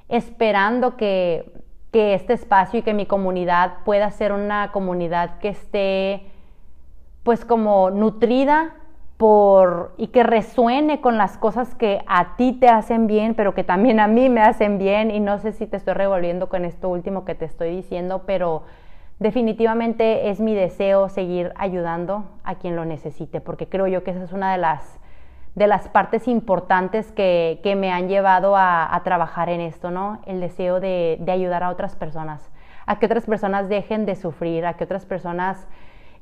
esperando 0.09 0.97
que, 0.97 1.53
que 1.93 2.15
este 2.15 2.33
espacio 2.33 2.81
y 2.81 2.83
que 2.83 2.93
mi 2.93 3.07
comunidad 3.07 3.85
pueda 3.85 4.11
ser 4.11 4.33
una 4.33 4.73
comunidad 4.73 5.39
que 5.39 5.51
esté 5.51 6.27
pues 7.23 7.45
como 7.45 7.91
nutrida 7.91 8.75
y 9.97 10.09
que 10.09 10.23
resuene 10.23 11.01
con 11.01 11.19
las 11.19 11.39
cosas 11.39 11.75
que 11.75 12.03
a 12.07 12.37
ti 12.37 12.53
te 12.53 12.69
hacen 12.69 13.09
bien, 13.09 13.35
pero 13.35 13.53
que 13.53 13.65
también 13.65 13.99
a 13.99 14.07
mí 14.07 14.29
me 14.29 14.41
hacen 14.41 14.79
bien. 14.79 15.11
Y 15.11 15.19
no 15.19 15.41
sé 15.41 15.53
si 15.53 15.67
te 15.67 15.77
estoy 15.77 15.95
revolviendo 15.95 16.49
con 16.49 16.65
esto 16.65 16.89
último 16.89 17.25
que 17.25 17.35
te 17.35 17.45
estoy 17.45 17.75
diciendo, 17.75 18.23
pero 18.27 18.63
definitivamente 19.19 20.31
es 20.31 20.39
mi 20.39 20.55
deseo 20.55 21.09
seguir 21.09 21.53
ayudando 21.57 22.27
a 22.45 22.55
quien 22.57 22.77
lo 22.77 22.85
necesite, 22.85 23.41
porque 23.41 23.69
creo 23.69 23.89
yo 23.89 24.05
que 24.05 24.13
esa 24.13 24.23
es 24.23 24.33
una 24.33 24.53
de 24.53 24.59
las, 24.59 25.01
de 25.57 25.67
las 25.67 25.89
partes 25.89 26.29
importantes 26.29 27.11
que, 27.11 27.59
que 27.65 27.75
me 27.75 27.91
han 27.91 28.07
llevado 28.07 28.55
a, 28.55 28.95
a, 28.95 29.03
trabajar 29.03 29.49
en 29.49 29.61
esto, 29.61 29.91
¿no? 29.91 30.21
El 30.27 30.39
deseo 30.39 30.79
de, 30.79 31.17
de 31.19 31.33
ayudar 31.33 31.65
a 31.65 31.71
otras 31.71 31.97
personas, 31.97 32.49
a 32.87 33.01
que 33.01 33.07
otras 33.07 33.27
personas 33.27 33.69
dejen 33.69 34.07
de 34.07 34.15
sufrir, 34.15 34.65
a 34.65 34.75
que 34.75 34.85
otras 34.85 35.05
personas 35.07 35.67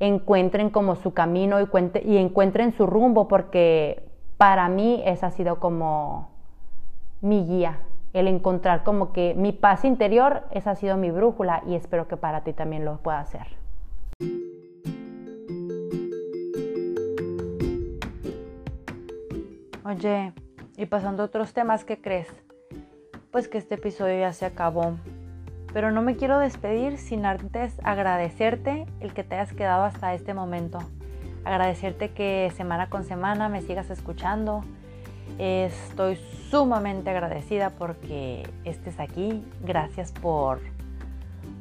encuentren 0.01 0.71
como 0.71 0.97
su 0.97 1.15
camino 1.15 1.61
y, 1.61 1.69
y 2.05 2.17
encuentren 2.17 2.73
su 2.73 2.87
rumbo, 2.87 3.29
porque 3.29 4.03
para 4.37 4.69
mí 4.69 5.03
esa 5.07 5.29
ha 5.29 5.31
sido 5.31 5.59
como 5.59 6.31
mi 7.21 7.45
guía, 7.45 7.81
el 8.13 8.29
encontrar 8.29 8.85
como 8.85 9.13
que 9.13 9.35
mi 9.35 9.53
paz 9.53 9.85
interior, 9.85 10.45
esa 10.51 10.73
ha 10.73 10.77
sido 10.77 10.97
mi 10.97 11.11
brújula 11.11 11.63
y 11.67 11.75
espero 11.75 12.09
que 12.09 12.17
para 12.17 12.43
ti 12.43 12.53
también 12.53 12.85
lo 12.85 12.99
pueda 12.99 13.21
hacer. 13.21 13.47
Oye, 19.85 20.33
y 20.77 20.87
pasando 20.87 21.23
a 21.23 21.27
otros 21.27 21.53
temas, 21.53 21.85
¿qué 21.85 22.01
crees? 22.01 22.29
Pues 23.31 23.49
que 23.49 23.59
este 23.59 23.77
episodio 23.77 24.19
ya 24.19 24.33
se 24.33 24.45
acabó 24.45 24.97
pero 25.73 25.91
no 25.91 26.03
me 26.03 26.17
quiero 26.17 26.39
despedir 26.39 26.99
sin 26.99 27.27
antes 27.27 27.75
agradecerte 27.83 28.87
el 29.01 29.13
que 29.13 29.25
te 29.25 29.35
hayas 29.35 29.53
quedado 29.53 29.85
hasta 29.85 30.15
este 30.15 30.35
momento. 30.35 30.79
Agradecerte 31.45 32.11
que 32.11 32.53
semana 32.57 32.89
con 32.89 33.05
semana 33.05 33.49
me 33.49 33.63
sigas 33.63 33.91
escuchando. 33.91 34.65
Estoy 35.39 36.17
sumamente 36.51 37.11
agradecida 37.11 37.71
porque 37.71 38.49
estés 38.65 38.99
aquí. 38.99 39.45
Gracias 39.63 40.13
por, 40.13 40.61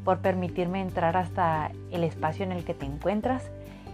por 0.03 0.19
permitirme 0.19 0.81
entrar 0.81 1.17
hasta 1.17 1.71
el 1.91 2.03
espacio 2.03 2.45
en 2.45 2.51
el 2.51 2.63
que 2.63 2.73
te 2.73 2.85
encuentras 2.85 3.43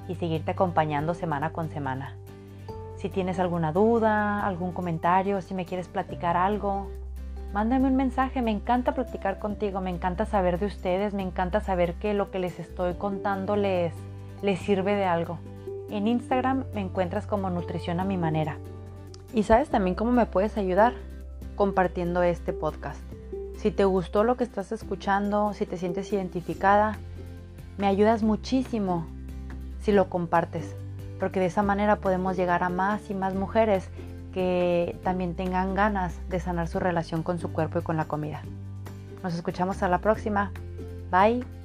y 0.07 0.15
seguirte 0.15 0.51
acompañando 0.51 1.13
semana 1.13 1.51
con 1.51 1.69
semana. 1.69 2.15
Si 2.97 3.09
tienes 3.09 3.39
alguna 3.39 3.71
duda, 3.71 4.45
algún 4.45 4.73
comentario, 4.73 5.41
si 5.41 5.55
me 5.55 5.65
quieres 5.65 5.87
platicar 5.87 6.37
algo, 6.37 6.91
mándame 7.53 7.87
un 7.87 7.95
mensaje, 7.95 8.41
me 8.41 8.51
encanta 8.51 8.93
platicar 8.93 9.39
contigo, 9.39 9.81
me 9.81 9.89
encanta 9.89 10.25
saber 10.25 10.59
de 10.59 10.67
ustedes, 10.67 11.13
me 11.13 11.23
encanta 11.23 11.59
saber 11.59 11.95
que 11.95 12.13
lo 12.13 12.31
que 12.31 12.39
les 12.39 12.59
estoy 12.59 12.93
contando 12.93 13.55
les, 13.55 13.93
les 14.41 14.59
sirve 14.59 14.95
de 14.95 15.05
algo. 15.05 15.39
En 15.89 16.07
Instagram 16.07 16.63
me 16.73 16.81
encuentras 16.81 17.27
como 17.27 17.49
Nutrición 17.49 17.99
a 17.99 18.05
mi 18.05 18.17
manera. 18.17 18.57
Y 19.33 19.43
sabes 19.43 19.69
también 19.69 19.95
cómo 19.95 20.11
me 20.11 20.25
puedes 20.25 20.57
ayudar 20.57 20.93
compartiendo 21.55 22.23
este 22.23 22.53
podcast. 22.53 22.99
Si 23.57 23.71
te 23.71 23.85
gustó 23.85 24.23
lo 24.23 24.37
que 24.37 24.43
estás 24.43 24.71
escuchando, 24.71 25.53
si 25.53 25.65
te 25.65 25.77
sientes 25.77 26.11
identificada, 26.11 26.97
me 27.77 27.87
ayudas 27.87 28.23
muchísimo 28.23 29.05
si 29.81 29.91
lo 29.91 30.09
compartes, 30.09 30.75
porque 31.19 31.39
de 31.39 31.47
esa 31.47 31.63
manera 31.63 31.97
podemos 31.97 32.37
llegar 32.37 32.63
a 32.63 32.69
más 32.69 33.09
y 33.09 33.13
más 33.13 33.35
mujeres 33.35 33.89
que 34.31 34.97
también 35.03 35.35
tengan 35.35 35.75
ganas 35.75 36.19
de 36.29 36.39
sanar 36.39 36.67
su 36.67 36.79
relación 36.79 37.23
con 37.23 37.39
su 37.39 37.51
cuerpo 37.51 37.79
y 37.79 37.81
con 37.83 37.97
la 37.97 38.05
comida. 38.05 38.41
Nos 39.23 39.35
escuchamos 39.35 39.83
a 39.83 39.87
la 39.87 39.99
próxima. 39.99 40.51
Bye. 41.11 41.60